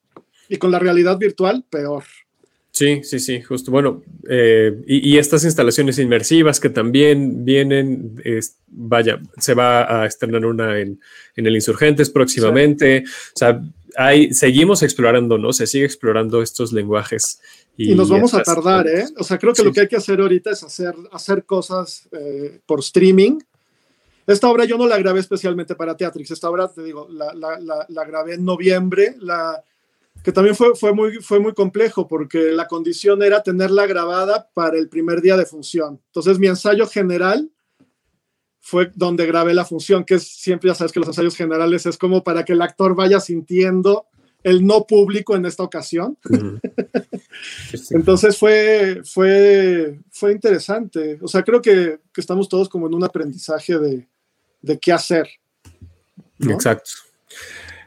[0.50, 2.04] Y con la realidad virtual, peor.
[2.72, 3.70] Sí, sí, sí, justo.
[3.70, 10.08] Bueno, eh, y, y, estas instalaciones inmersivas que también vienen, es, vaya, se va a
[10.08, 11.00] estrenar una en,
[11.36, 13.04] en el Insurgentes próximamente.
[13.06, 13.12] Sí.
[13.36, 13.62] O sea,
[13.96, 15.54] hay, seguimos explorando, ¿no?
[15.54, 17.40] Se sigue explorando estos lenguajes.
[17.78, 19.06] Y, y nos vamos a tardar, ¿eh?
[19.18, 19.68] O sea, creo que sí.
[19.68, 23.38] lo que hay que hacer ahorita es hacer, hacer cosas eh, por streaming
[24.28, 27.60] esta obra yo no la grabé especialmente para Teatrix, esta obra, te digo, la, la,
[27.60, 29.16] la, la grabé en noviembre,
[30.24, 34.78] que también fue, fue, muy, fue muy complejo porque la condición era tenerla grabada para
[34.78, 36.00] el primer día de función.
[36.08, 37.52] Entonces mi ensayo general
[38.62, 41.98] fue donde grabé la función, que es siempre ya sabes que los ensayos generales es
[41.98, 44.08] como para que el actor vaya sintiendo
[44.42, 46.18] el no público en esta ocasión.
[46.30, 47.20] Uh -huh.
[47.92, 51.20] Entonces fue, fue, fue interesante.
[51.22, 54.08] O sea, creo que, que, estamos todos como en un aprendizaje de,
[54.64, 55.30] de qué hacer.
[56.40, 56.90] Exacto.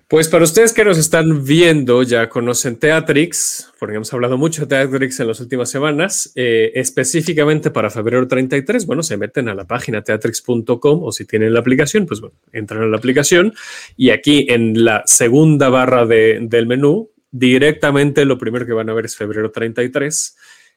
[0.08, 4.68] Pues para ustedes que nos están viendo, ya conocen Teatrix, porque hemos hablado mucho de
[4.68, 9.64] Teatrix en las últimas semanas, eh, específicamente para febrero 33, bueno, se meten a la
[9.64, 13.52] página teatrix.com o si tienen la aplicación, pues bueno, entran a la aplicación
[13.96, 18.94] y aquí en la segunda barra de, del menú, directamente lo primero que van a
[18.94, 20.36] ver es febrero 33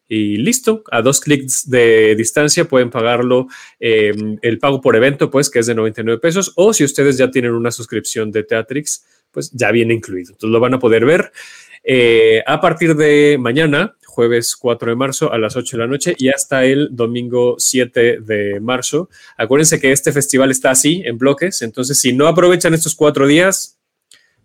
[0.09, 3.47] y listo, a dos clics de distancia pueden pagarlo
[3.79, 7.29] eh, el pago por evento, pues que es de 99 pesos, o si ustedes ya
[7.29, 10.31] tienen una suscripción de Teatrix, pues ya viene incluido.
[10.31, 11.31] Entonces lo van a poder ver
[11.83, 16.15] eh, a partir de mañana, jueves 4 de marzo a las 8 de la noche
[16.17, 19.09] y hasta el domingo 7 de marzo.
[19.37, 23.78] Acuérdense que este festival está así, en bloques, entonces si no aprovechan estos cuatro días,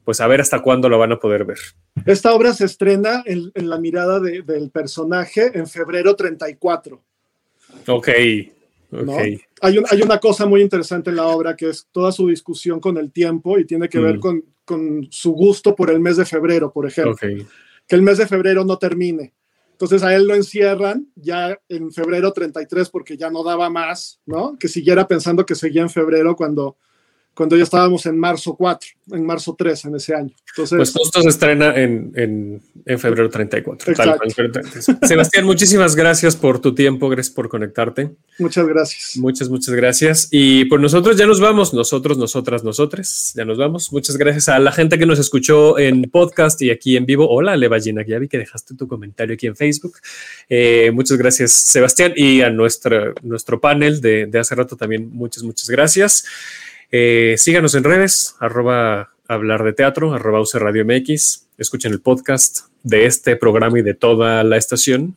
[0.05, 1.59] pues a ver hasta cuándo lo van a poder ver.
[2.07, 7.01] Esta obra se estrena en, en la mirada de, del personaje en febrero 34.
[7.89, 8.09] Ok.
[8.91, 9.13] ¿no?
[9.13, 9.41] Okay.
[9.63, 12.81] Hay, un, hay, una cosa muy interesante en la obra que es toda su discusión
[12.81, 14.03] con el tiempo y tiene que mm.
[14.03, 17.13] ver con, con, su gusto por el mes de febrero, por ejemplo.
[17.13, 17.47] Okay.
[17.87, 19.33] Que el mes de febrero no termine.
[19.73, 24.57] Entonces a él lo encierran ya en febrero 33 porque ya no daba más, ¿no?
[24.57, 26.77] Que siguiera pensando que seguía en febrero cuando
[27.35, 30.31] cuando ya estábamos en marzo 4, en marzo 3 en ese año.
[30.51, 33.93] Entonces, pues justo se estrena en, en, en febrero 34.
[33.95, 34.19] Tal,
[35.03, 38.13] Sebastián, muchísimas gracias por tu tiempo, gracias por conectarte.
[38.39, 39.17] Muchas gracias.
[39.17, 40.29] Muchas, muchas gracias.
[40.31, 43.93] Y pues nosotros ya nos vamos, nosotros, nosotras, nosotres, ya nos vamos.
[43.93, 47.29] Muchas gracias a la gente que nos escuchó en podcast y aquí en vivo.
[47.29, 49.95] Hola, Levallina, ya vi que dejaste tu comentario aquí en Facebook.
[50.49, 55.43] Eh, muchas gracias, Sebastián, y a nuestro, nuestro panel de, de hace rato también muchas,
[55.43, 56.25] muchas gracias.
[56.91, 61.49] Eh, síganos en redes, arroba hablar de teatro, arroba UC Radio MX.
[61.59, 65.17] Escuchen el podcast de este programa y de toda la estación.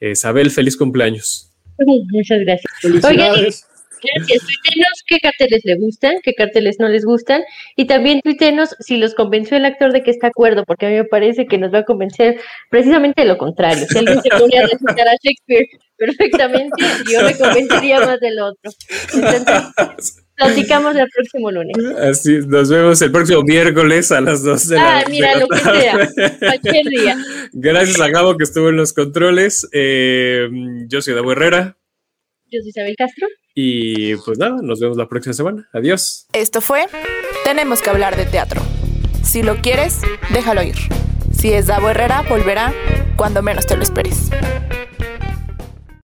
[0.00, 1.50] Isabel, feliz cumpleaños.
[1.78, 2.72] Muchas gracias.
[2.80, 3.67] Felicidades.
[4.00, 7.42] Tuitenos qué carteles le gustan, qué carteles no les gustan.
[7.76, 10.88] Y también tuitenos si los convenció el actor de que está de acuerdo, porque a
[10.90, 12.40] mí me parece que nos va a convencer
[12.70, 13.86] precisamente lo contrario.
[13.88, 18.70] Si alguien se pone a recitar a Shakespeare perfectamente, yo me convencería más del otro.
[19.14, 21.76] Entonces, Platicamos el próximo lunes.
[22.00, 25.58] Así, nos vemos el próximo miércoles a las 12 de la Ah, mira, lo que
[25.58, 27.16] sea, cualquier día.
[27.52, 29.68] Gracias a Gabo que estuvo en los controles.
[29.72, 30.48] Eh,
[30.86, 31.76] yo soy Davo Herrera.
[32.52, 33.26] Yo soy Isabel Castro.
[33.60, 35.68] Y pues nada, nos vemos la próxima semana.
[35.72, 36.28] Adiós.
[36.32, 36.86] Esto fue
[37.44, 38.62] Tenemos que hablar de teatro.
[39.24, 40.02] Si lo quieres,
[40.32, 40.76] déjalo ir.
[41.36, 42.72] Si es Davo Herrera, volverá
[43.16, 44.30] cuando menos te lo esperes.